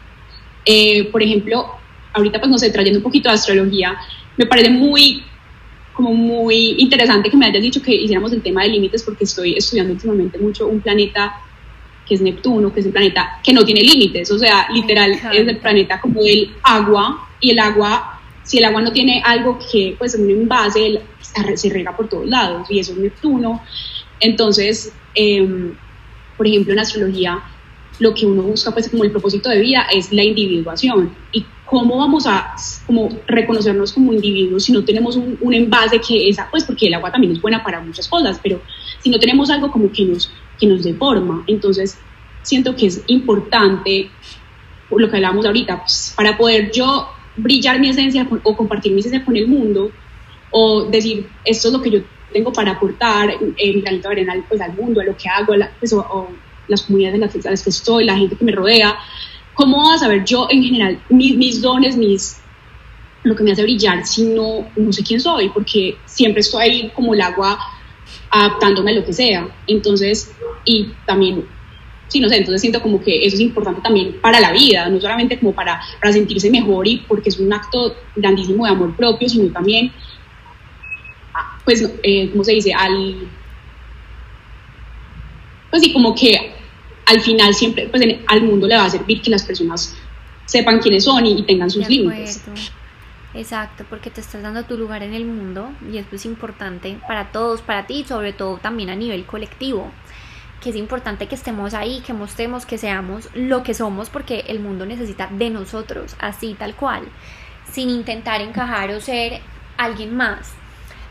Eh, 0.66 1.10
por 1.12 1.24
ejemplo, 1.24 1.80
ahorita 2.14 2.40
pues 2.40 2.52
no 2.52 2.58
sé, 2.58 2.70
trayendo 2.72 3.00
un 3.00 3.04
poquito 3.04 3.30
de 3.30 3.36
astrología, 3.36 3.98
me 4.38 4.46
parece 4.46 4.70
muy 4.70 5.24
como 5.94 6.14
muy 6.14 6.76
interesante 6.78 7.30
que 7.30 7.36
me 7.36 7.46
hayas 7.46 7.62
dicho 7.62 7.82
que 7.82 7.94
hiciéramos 7.94 8.32
el 8.32 8.42
tema 8.42 8.64
de 8.64 8.70
límites 8.70 9.04
porque 9.04 9.26
estoy 9.26 9.56
estudiando 9.56 9.92
últimamente 9.92 10.38
mucho 10.38 10.66
un 10.68 10.80
planeta 10.80 11.42
que 12.08 12.16
es 12.16 12.22
Neptuno, 12.22 12.74
que 12.74 12.80
es 12.80 12.86
el 12.86 12.94
planeta 12.94 13.40
que 13.44 13.52
no 13.52 13.66
tiene 13.66 13.82
límites, 13.82 14.32
o 14.32 14.40
sea, 14.40 14.68
literal 14.74 15.12
es 15.12 15.48
el 15.48 15.58
planeta 15.58 16.00
como 16.00 16.22
el 16.22 16.56
agua 16.64 17.28
y 17.40 17.52
el 17.52 17.60
agua, 17.60 18.20
si 18.44 18.58
el 18.58 18.66
agua 18.66 18.82
no 18.82 18.92
tiene 18.92 19.22
algo 19.24 19.60
que, 19.72 19.96
pues 20.00 20.16
un 20.16 20.30
envase, 20.30 21.02
se 21.56 21.70
rega 21.70 21.96
por 21.96 22.08
todos 22.08 22.28
lados 22.28 22.72
y 22.72 22.80
eso 22.80 22.94
es 22.94 22.98
Neptuno. 22.98 23.62
Entonces, 24.20 24.92
em, 25.14 25.74
por 26.36 26.48
ejemplo, 26.48 26.74
en 26.74 26.80
astrología, 26.80 27.40
lo 28.00 28.14
que 28.14 28.26
uno 28.26 28.44
busca 28.44 28.72
pues 28.72 28.90
como 28.90 29.04
el 29.04 29.12
propósito 29.12 29.50
de 29.50 29.60
vida 29.60 29.86
es 29.94 30.12
la 30.12 30.24
individuación 30.24 31.14
y 31.32 31.46
¿cómo 31.70 31.98
vamos 31.98 32.26
a 32.26 32.56
como 32.86 33.10
reconocernos 33.28 33.94
como 33.94 34.14
individuos 34.14 34.64
si 34.64 34.72
no 34.72 34.84
tenemos 34.84 35.16
un, 35.16 35.38
un, 35.40 35.54
envase 35.54 36.02
que 36.02 36.28
esa, 36.30 36.50
pues 36.50 36.64
porque 36.64 36.88
el 36.88 36.94
agua 36.96 37.12
también 37.12 37.34
es 37.34 37.42
buena 37.42 37.64
para 37.64 37.80
muchas 37.80 38.08
cosas, 38.08 38.40
pero 38.42 38.62
si 39.00 39.10
no 39.10 39.20
tenemos 39.20 39.50
algo 39.50 39.72
como 39.72 39.92
que 39.92 40.06
nos, 40.06 40.32
que 40.60 40.68
nos 40.68 40.84
deforma, 40.84 41.44
entonces 41.48 41.98
siento 42.42 42.76
que 42.76 42.88
es 42.88 43.04
importante, 43.08 44.10
por 44.90 45.02
lo 45.02 45.10
que 45.10 45.18
hablábamos 45.18 45.46
ahorita, 45.46 45.82
pues, 45.82 46.14
para 46.16 46.38
poder 46.38 46.72
yo 46.72 47.10
brillar 47.38 47.80
mi 47.80 47.90
esencia 47.90 48.28
o 48.44 48.58
compartir 48.58 48.92
mi 48.92 49.00
esencia 49.00 49.24
con 49.24 49.36
el 49.36 49.48
mundo, 49.48 49.92
o 50.52 50.86
decir, 50.86 51.28
esto 51.46 51.68
es 51.68 51.74
lo 51.74 51.82
que 51.82 51.92
yo 51.92 52.00
tengo 52.34 52.52
para 52.52 52.72
aportar 52.72 53.32
en 53.32 53.76
mi 53.76 53.82
granito 53.82 54.10
de 54.10 54.16
arena 54.16 54.46
pues, 54.48 54.62
al 54.62 54.74
mundo, 54.74 55.02
a 55.02 55.04
lo 55.04 55.16
que 55.16 55.30
hago, 55.30 55.54
pues, 55.80 55.94
o, 55.94 56.30
las 56.68 56.84
comunidades 56.84 57.16
en 57.36 57.42
las 57.52 57.64
que 57.64 57.70
estoy, 57.72 58.06
la 58.06 58.16
gente 58.16 58.36
que 58.36 58.46
me 58.46 58.52
rodea, 58.52 58.96
¿cómo 59.60 59.90
vas 59.90 59.98
a 59.98 60.06
saber 60.06 60.24
yo 60.24 60.48
en 60.50 60.64
general 60.64 61.02
mis, 61.10 61.36
mis 61.36 61.62
dones, 61.62 61.98
mis, 61.98 62.40
lo 63.24 63.36
que 63.36 63.44
me 63.44 63.52
hace 63.52 63.62
brillar 63.62 64.06
si 64.06 64.24
no, 64.24 64.66
no 64.78 64.94
sé 64.94 65.04
quién 65.04 65.20
soy? 65.20 65.50
Porque 65.50 65.98
siempre 66.06 66.40
estoy 66.40 66.64
ahí 66.64 66.92
como 66.96 67.14
el 67.14 67.20
agua 67.20 67.60
adaptándome 68.30 68.92
a 68.92 68.94
lo 68.94 69.04
que 69.04 69.12
sea. 69.12 69.50
Entonces, 69.68 70.32
y 70.64 70.94
también, 71.06 71.44
sí, 72.08 72.22
no 72.22 72.30
sé, 72.30 72.38
entonces 72.38 72.62
siento 72.62 72.82
como 72.82 73.02
que 73.02 73.26
eso 73.26 73.36
es 73.36 73.42
importante 73.42 73.82
también 73.82 74.16
para 74.22 74.40
la 74.40 74.54
vida, 74.54 74.88
no 74.88 75.02
solamente 75.02 75.38
como 75.38 75.52
para, 75.52 75.82
para 76.00 76.14
sentirse 76.14 76.50
mejor 76.50 76.88
y 76.88 77.00
porque 77.00 77.28
es 77.28 77.38
un 77.38 77.52
acto 77.52 77.98
grandísimo 78.16 78.64
de 78.64 78.72
amor 78.72 78.96
propio, 78.96 79.28
sino 79.28 79.52
también, 79.52 79.92
ah, 81.34 81.60
pues, 81.66 81.84
eh, 82.02 82.30
¿cómo 82.32 82.46
se 82.46 82.54
dice? 82.54 82.74
Al, 82.74 83.28
pues 85.70 85.84
sí, 85.84 85.92
como 85.92 86.16
que 86.16 86.59
al 87.10 87.22
final 87.22 87.54
siempre 87.54 87.88
pues 87.88 88.02
al 88.28 88.44
mundo 88.44 88.68
le 88.68 88.76
va 88.76 88.86
a 88.86 88.90
servir 88.90 89.22
que 89.22 89.32
las 89.32 89.44
personas 89.44 89.96
sepan 90.46 90.80
quiénes 90.80 91.04
son 91.04 91.26
y, 91.26 91.44
tengan 91.44 91.70
sus 91.70 91.88
límites. 91.90 92.42
Exacto, 93.34 93.86
porque 93.90 94.10
te 94.10 94.22
estás 94.22 94.42
dando 94.42 94.64
tu 94.64 94.76
lugar 94.78 95.04
en 95.04 95.14
el 95.14 95.26
mundo 95.26 95.70
y 95.92 95.98
esto 95.98 96.16
es 96.16 96.26
importante 96.26 96.98
para 97.08 97.32
todos, 97.32 97.62
para 97.62 97.86
ti 97.86 98.00
y 98.00 98.04
sobre 98.04 98.34
todo 98.34 98.58
también 98.58 98.90
a 98.90 98.96
nivel 98.96 99.26
colectivo, 99.26 99.92
que 100.62 100.72
es 100.72 100.76
importante 100.76 101.28
que 101.28 101.36
estemos 101.36 101.76
ahí, 101.76 102.02
que 102.06 102.14
mostremos 102.14 102.66
que 102.66 102.80
seamos 102.80 103.30
lo 103.36 103.62
que 103.62 103.76
somos 103.76 104.10
porque 104.10 104.46
el 104.48 104.60
mundo 104.60 104.86
necesita 104.88 105.30
de 105.32 105.52
nosotros, 105.52 106.16
así 106.20 106.56
tal 106.58 106.76
cual, 106.76 107.04
sin 107.72 107.90
intentar 107.90 108.42
encajar 108.42 108.90
o 108.92 109.02
ser 109.02 109.42
alguien 109.78 110.16
más. 110.16 110.52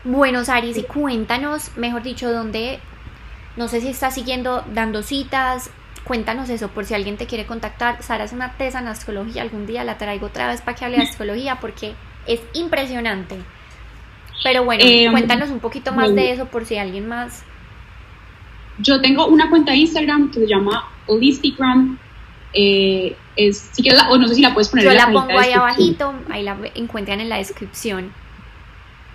Bueno, 0.03 0.43
Saris, 0.43 0.77
y 0.77 0.83
cuéntanos, 0.83 1.71
mejor 1.77 2.03
dicho, 2.03 2.31
dónde, 2.31 2.79
no 3.55 3.69
sé 3.69 3.79
si 3.79 3.87
estás 3.87 4.13
siguiendo 4.13 4.65
dando 4.73 5.03
citas, 5.03 5.71
cuéntanos 6.09 6.49
eso 6.49 6.69
por 6.69 6.85
si 6.85 6.95
alguien 6.95 7.17
te 7.17 7.27
quiere 7.27 7.45
contactar. 7.45 8.01
Sara 8.01 8.23
es 8.23 8.33
una 8.33 8.53
tesa 8.57 8.79
en 8.79 8.87
astrología, 8.87 9.43
algún 9.43 9.67
día 9.67 9.83
la 9.83 9.99
traigo 9.99 10.25
otra 10.25 10.47
vez 10.47 10.59
para 10.61 10.75
que 10.75 10.83
hable 10.85 10.97
de 10.97 11.03
astrología 11.03 11.59
porque 11.61 11.93
es 12.25 12.41
impresionante. 12.53 13.35
Pero 14.43 14.63
bueno, 14.63 14.83
Em, 14.85 15.11
cuéntanos 15.11 15.49
un 15.51 15.59
poquito 15.59 15.91
más 15.93 16.05
bueno. 16.11 16.21
de 16.21 16.31
eso 16.31 16.45
por 16.47 16.65
si 16.65 16.77
alguien 16.77 17.07
más. 17.07 17.43
Yo 18.79 18.99
tengo 19.01 19.27
una 19.27 19.49
cuenta 19.51 19.71
de 19.73 19.77
Instagram 19.79 20.31
que 20.31 20.39
se 20.39 20.47
llama 20.47 20.85
Holistigram. 21.05 21.99
Eh, 22.53 23.15
es, 23.35 23.69
si 23.73 23.83
quieres 23.83 24.01
la- 24.01 24.09
o 24.09 24.17
no 24.17 24.27
sé 24.27 24.33
si 24.33 24.41
la 24.41 24.53
puedes 24.55 24.69
poner 24.69 24.85
Yo 24.85 24.91
en 24.91 24.97
la 24.97 25.03
cajita 25.05 25.21
pongo 25.27 25.39
ahí 25.39 25.51
abajito, 25.53 26.13
ahí 26.31 26.41
la 26.43 26.57
encuentran 26.73 27.19
en 27.21 27.29
la 27.29 27.37
descripción. 27.37 28.11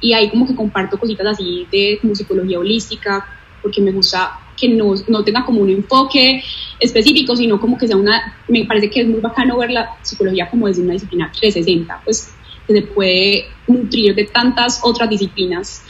y 0.00 0.12
ahí 0.12 0.28
como 0.30 0.46
que 0.46 0.54
comparto 0.54 0.98
cositas 0.98 1.26
así 1.26 1.66
de 1.72 1.98
como 2.00 2.14
psicología 2.14 2.58
holística, 2.58 3.26
porque 3.62 3.80
me 3.80 3.90
gusta 3.90 4.38
que 4.54 4.68
no, 4.68 4.92
no 5.08 5.24
tenga 5.24 5.44
como 5.46 5.62
un 5.62 5.70
enfoque 5.70 6.44
específico, 6.80 7.36
sino 7.36 7.60
como 7.60 7.78
que 7.78 7.86
sea 7.86 7.96
una, 7.96 8.36
me 8.48 8.64
parece 8.64 8.90
que 8.90 9.00
es 9.00 9.08
muy 9.08 9.20
bacano 9.20 9.58
ver 9.58 9.70
la 9.70 9.96
psicología 10.02 10.48
como 10.50 10.66
desde 10.66 10.82
una 10.82 10.94
disciplina 10.94 11.30
360, 11.32 12.02
pues 12.04 12.34
que 12.66 12.72
se 12.72 12.82
puede 12.82 13.46
nutrir 13.66 14.14
de 14.14 14.24
tantas 14.24 14.80
otras 14.82 15.08
disciplinas. 15.10 15.82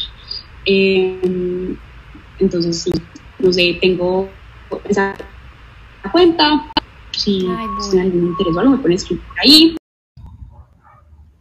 Eh, 0.67 1.77
entonces 2.39 2.83
sí, 2.83 2.93
no 3.39 3.53
sé, 3.53 3.79
tengo 3.81 4.29
esa 4.89 5.15
cuenta, 6.11 6.71
si 7.13 7.47
tienen 7.91 8.07
algún 8.07 8.27
interés 8.29 8.57
o 8.57 8.61
algo 8.61 8.73
me 8.73 8.79
pueden 8.79 8.97
escribir 8.97 9.25
por 9.25 9.41
ahí. 9.41 9.77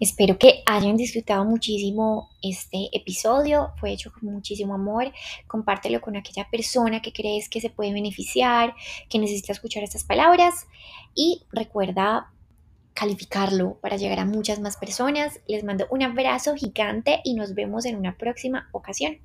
Espero 0.04 0.38
que 0.38 0.64
hayan 0.66 0.98
disfrutado 0.98 1.46
muchísimo 1.46 2.30
este 2.42 2.90
episodio. 2.92 3.72
Fue 3.78 3.94
hecho 3.94 4.12
con 4.12 4.34
muchísimo 4.34 4.74
amor. 4.74 5.14
Compártelo 5.48 6.02
con 6.02 6.18
aquella 6.18 6.50
persona 6.52 7.02
que 7.02 7.14
crees 7.14 7.48
que 7.48 7.62
se 7.62 7.70
puede 7.70 7.94
beneficiar, 7.94 8.76
que 9.10 9.18
necesita 9.18 9.54
escuchar 9.54 9.82
estas 9.82 10.04
palabras. 10.04 10.68
Y 11.16 11.44
recuerda 11.54 12.34
calificarlo 12.94 13.80
para 13.80 13.96
llegar 13.96 14.20
a 14.20 14.26
muchas 14.26 14.60
más 14.60 14.76
personas. 14.76 15.40
Les 15.48 15.64
mando 15.64 15.88
un 15.90 16.04
abrazo 16.04 16.54
gigante 16.56 17.22
y 17.24 17.34
nos 17.36 17.56
vemos 17.56 17.86
en 17.86 17.96
una 17.96 18.18
próxima 18.18 18.68
ocasión. 18.74 19.20